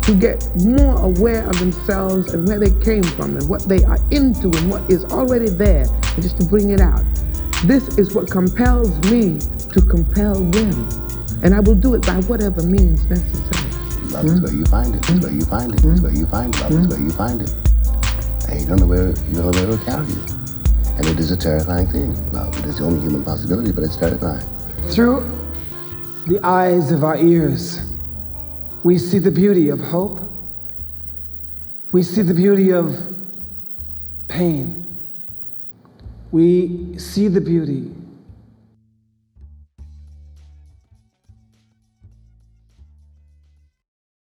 to 0.03 0.15
get 0.15 0.43
more 0.65 0.97
aware 1.05 1.47
of 1.47 1.59
themselves 1.59 2.33
and 2.33 2.49
where 2.49 2.59
they 2.59 2.73
came 2.83 3.03
from 3.03 3.37
and 3.37 3.49
what 3.49 3.69
they 3.69 3.85
are 3.85 3.99
into 4.11 4.51
and 4.57 4.71
what 4.71 4.89
is 4.91 5.05
already 5.07 5.51
there, 5.51 5.85
and 6.15 6.23
just 6.23 6.41
to 6.41 6.47
bring 6.47 6.71
it 6.71 6.81
out. 6.81 7.05
This 7.65 7.99
is 7.99 8.15
what 8.15 8.31
compels 8.31 8.97
me 9.11 9.39
to 9.79 9.87
compel 9.87 10.35
them. 10.35 10.89
And 11.43 11.55
I 11.55 11.61
will 11.61 11.75
do 11.75 11.95
it 11.95 12.05
by 12.05 12.21
whatever 12.23 12.63
means 12.63 13.07
necessary. 13.07 13.43
Love 14.11 14.25
mm-hmm. 14.25 14.27
is 14.27 14.41
where 14.41 14.53
you 14.53 14.65
find 14.65 14.95
it. 14.95 15.11
It's 15.11 15.23
where 15.23 15.33
you 15.33 15.45
find 15.45 15.73
it. 15.73 15.85
It's 15.85 16.01
where 16.01 16.13
you 16.13 16.27
find 16.27 16.55
it. 16.55 16.61
Love 16.61 16.73
mm-hmm. 16.73 16.83
is 16.83 16.89
where 16.89 17.01
you 17.01 17.11
find 17.11 17.43
it. 17.43 17.53
And 18.49 18.61
you 18.61 18.67
don't 18.67 18.81
know 18.81 18.87
where 18.87 19.09
you 19.09 19.35
don't 19.35 19.35
know 19.35 19.51
where 19.51 19.63
it 19.63 19.69
will 19.69 19.79
carry 19.85 20.07
you. 20.07 20.25
And 20.97 21.07
it 21.07 21.21
is 21.21 21.31
a 21.31 21.37
terrifying 21.37 21.87
thing. 21.93 22.33
Love. 22.33 22.59
It 22.59 22.65
is 22.65 22.79
the 22.79 22.85
only 22.85 23.01
human 23.01 23.23
possibility, 23.23 23.71
but 23.71 23.85
it's 23.85 23.97
terrifying. 23.97 24.43
Through 24.89 25.31
the 26.27 26.41
eyes 26.45 26.91
of 26.91 27.05
our 27.05 27.17
ears, 27.17 27.81
we 28.83 28.99
see 28.99 29.19
the 29.19 29.31
beauty 29.31 29.69
of 29.69 29.79
hope. 29.79 30.21
We 31.93 32.03
see 32.03 32.23
the 32.23 32.35
beauty 32.35 32.73
of 32.73 32.99
pain. 34.27 34.75
We 36.33 36.99
see 36.99 37.29
the 37.29 37.41
beauty 37.41 37.93